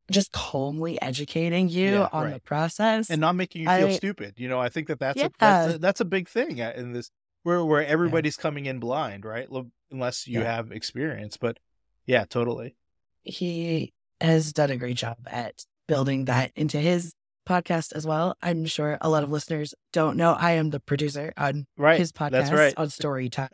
just 0.09 0.31
calmly 0.31 1.01
educating 1.01 1.69
you 1.69 1.91
Yeah, 1.91 2.09
on 2.11 2.25
right. 2.25 2.33
the 2.33 2.39
process. 2.39 3.09
and 3.09 3.21
not 3.21 3.35
making 3.35 3.61
you 3.63 3.67
feel 3.69 3.87
I- 3.87 3.91
stupid. 3.91 4.33
You 4.37 4.47
know, 4.49 4.59
I 4.59 4.69
think 4.69 4.87
that 4.87 4.99
that's 4.99 5.21
a, 5.21 5.31
that's 5.39 5.73
a, 5.73 5.77
that's 5.77 5.99
a 6.01 6.05
big 6.05 6.27
thing 6.27 6.59
uh, 6.61 6.73
in 6.75 6.93
this 6.93 7.11
where 7.43 7.63
where 7.65 7.85
everybody's 7.85 8.37
coming 8.37 8.65
in 8.65 8.79
blind, 8.79 9.25
right? 9.25 9.47
Unless 9.91 10.27
you 10.27 10.39
Yeah. 10.41 10.55
have 10.55 10.71
experience, 10.71 11.37
but 11.37 11.57
yeah, 12.05 12.25
totally. 12.25 12.75
he 13.23 13.93
has 14.19 14.53
done 14.53 14.69
a 14.71 14.77
great 14.77 14.97
job 14.97 15.17
at 15.27 15.65
building 15.87 16.25
that 16.25 16.51
into 16.55 16.77
his 16.79 17.13
podcast 17.47 17.93
as 17.93 18.05
well. 18.05 18.35
I'm 18.41 18.65
sure 18.65 18.97
a 19.01 19.09
lot 19.09 19.23
of 19.23 19.31
listeners 19.31 19.73
don't 19.93 20.15
know 20.17 20.33
I 20.33 20.51
am 20.53 20.69
the 20.69 20.79
producer 20.79 21.33
on 21.37 21.65
Right. 21.77 21.99
his 21.99 22.11
podcast 22.11 22.31
That's 22.31 22.51
right. 22.51 22.73
on 22.77 22.87
Storii 22.87 23.31
Time. 23.31 23.49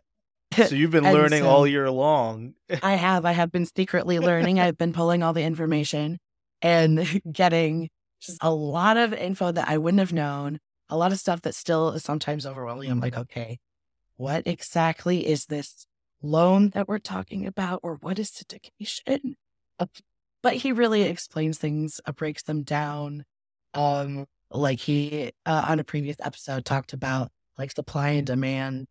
So 0.56 0.76
you've 0.76 0.92
been 0.92 1.04
learning 1.20 1.44
so- 1.44 1.50
all 1.50 1.66
year 1.68 1.90
long. 1.90 2.54
I 2.84 2.96
have. 2.96 3.26
I 3.26 3.32
have 3.32 3.52
been 3.52 3.66
secretly 3.66 4.20
learning. 4.20 4.60
I've 4.62 4.78
been 4.78 4.94
pulling 4.94 5.24
all 5.24 5.34
the 5.34 5.44
information 5.44 6.20
and 6.62 7.22
getting 7.32 7.90
just 8.20 8.38
a 8.42 8.52
lot 8.52 8.98
of 8.98 9.14
info 9.14 9.52
that 9.52 9.68
I 9.70 9.78
wouldn't 9.78 10.00
have 10.00 10.14
known, 10.14 10.60
a 10.90 10.98
lot 10.98 11.12
of 11.12 11.20
stuff 11.20 11.42
that 11.44 11.56
still 11.56 11.92
is 11.92 12.04
sometimes 12.04 12.46
overwhelming. 12.46 12.90
I'm 12.90 13.00
like, 13.00 13.18
okay, 13.18 13.60
what 14.16 14.48
exactly 14.48 15.28
is 15.28 15.46
this 15.46 15.86
loan 16.22 16.70
that 16.70 16.88
we're 16.88 16.98
talking 17.00 17.46
about, 17.46 17.82
or 17.84 17.96
what 18.02 18.18
is 18.20 18.32
syndication? 18.32 19.36
Uh, 19.80 19.86
But 20.42 20.56
he 20.56 20.72
really 20.72 21.04
explains 21.04 21.58
things, 21.58 22.00
uh, 22.06 22.12
breaks 22.12 22.44
them 22.44 22.64
down. 22.64 23.24
Um, 23.74 24.26
like 24.50 24.80
he 24.80 25.32
uh, 25.46 25.66
on 25.68 25.80
a 25.80 25.84
previous 25.84 26.16
episode 26.22 26.66
talked 26.66 26.94
about 26.94 27.30
like 27.58 27.72
supply 27.72 28.10
and 28.12 28.26
demand 28.26 28.88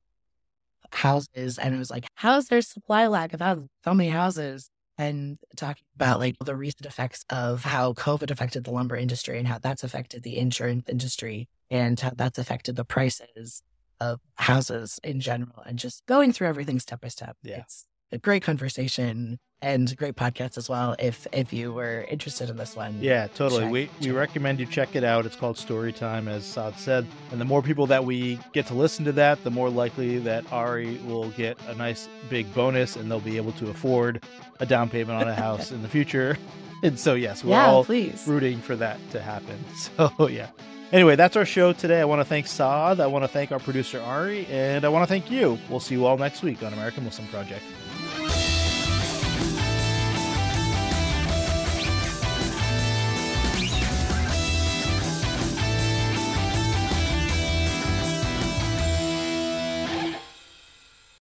houses, 0.92 1.58
and 1.58 1.74
it 1.74 1.78
was 1.78 1.90
like, 1.90 2.06
how's 2.14 2.46
there 2.46 2.60
supply 2.60 3.06
lack 3.06 3.32
of 3.32 3.40
houses? 3.40 3.68
So 3.84 3.94
many 3.94 4.10
houses, 4.10 4.70
and 4.98 5.38
talking 5.56 5.84
about 5.94 6.20
like 6.20 6.36
the 6.44 6.56
recent 6.56 6.86
effects 6.86 7.24
of 7.30 7.64
how 7.64 7.92
COVID 7.92 8.30
affected 8.30 8.64
the 8.64 8.70
lumber 8.70 8.96
industry 8.96 9.38
and 9.38 9.46
how 9.46 9.58
that's 9.58 9.84
affected 9.84 10.22
the 10.22 10.38
insurance 10.38 10.88
industry 10.88 11.48
and 11.70 11.98
how 12.00 12.12
that's 12.14 12.38
affected 12.38 12.76
the 12.76 12.84
prices 12.84 13.62
of 14.00 14.20
houses 14.34 15.00
in 15.02 15.20
general, 15.20 15.62
and 15.66 15.78
just 15.78 16.04
going 16.06 16.32
through 16.32 16.48
everything 16.48 16.78
step 16.78 17.00
by 17.00 17.08
step. 17.08 17.36
Yeah. 17.42 17.60
It's 17.60 17.86
a 18.12 18.18
great 18.18 18.42
conversation 18.42 19.38
and 19.62 19.96
great 19.96 20.16
podcast 20.16 20.58
as 20.58 20.68
well. 20.68 20.94
If 20.98 21.26
if 21.32 21.52
you 21.52 21.72
were 21.72 22.02
interested 22.10 22.50
in 22.50 22.56
this 22.56 22.76
one, 22.76 22.98
Yeah, 23.00 23.26
totally. 23.28 23.62
Check, 23.62 23.72
we 23.72 23.90
we 24.00 24.10
recommend 24.10 24.60
you 24.60 24.66
check 24.66 24.94
it 24.94 25.04
out. 25.04 25.26
It's 25.26 25.36
called 25.36 25.56
Storii 25.56 25.94
Time, 25.94 26.28
as 26.28 26.44
Saad 26.44 26.78
said. 26.78 27.06
And 27.32 27.40
the 27.40 27.44
more 27.44 27.62
people 27.62 27.86
that 27.88 28.04
we 28.04 28.38
get 28.52 28.66
to 28.66 28.74
listen 28.74 29.04
to 29.06 29.12
that, 29.12 29.42
the 29.44 29.50
more 29.50 29.70
likely 29.70 30.18
that 30.20 30.50
Ari 30.52 30.98
will 31.06 31.30
get 31.30 31.58
a 31.68 31.74
nice 31.74 32.08
big 32.28 32.52
bonus, 32.54 32.96
and 32.96 33.10
they'll 33.10 33.20
be 33.20 33.36
able 33.36 33.52
to 33.52 33.70
afford 33.70 34.22
a 34.60 34.66
down 34.66 34.88
payment 34.90 35.20
on 35.22 35.28
a 35.28 35.34
house 35.34 35.72
in 35.72 35.82
the 35.82 35.88
future. 35.88 36.36
And 36.82 37.00
so, 37.00 37.14
yes, 37.14 37.42
we're 37.42 37.52
yeah, 37.52 37.66
all 37.68 37.84
please. 37.86 38.22
rooting 38.26 38.60
for 38.60 38.76
that 38.76 38.98
to 39.12 39.20
happen. 39.20 39.58
So 39.74 40.28
yeah. 40.28 40.50
Anyway, 40.92 41.16
that's 41.16 41.34
our 41.34 41.46
show 41.46 41.72
today. 41.72 42.00
I 42.02 42.04
want 42.04 42.20
to 42.20 42.24
thank 42.24 42.46
Saad. 42.46 43.00
I 43.00 43.06
want 43.06 43.24
to 43.24 43.28
thank 43.28 43.50
our 43.50 43.58
producer 43.58 43.98
Ari, 44.02 44.44
and 44.46 44.84
I 44.84 44.88
want 44.90 45.02
to 45.02 45.06
thank 45.08 45.30
you. 45.30 45.58
We'll 45.70 45.80
see 45.80 45.94
you 45.94 46.04
all 46.04 46.18
next 46.18 46.42
week 46.42 46.62
on 46.62 46.74
American 46.74 47.04
Muslim 47.04 47.26
Project. 47.28 47.62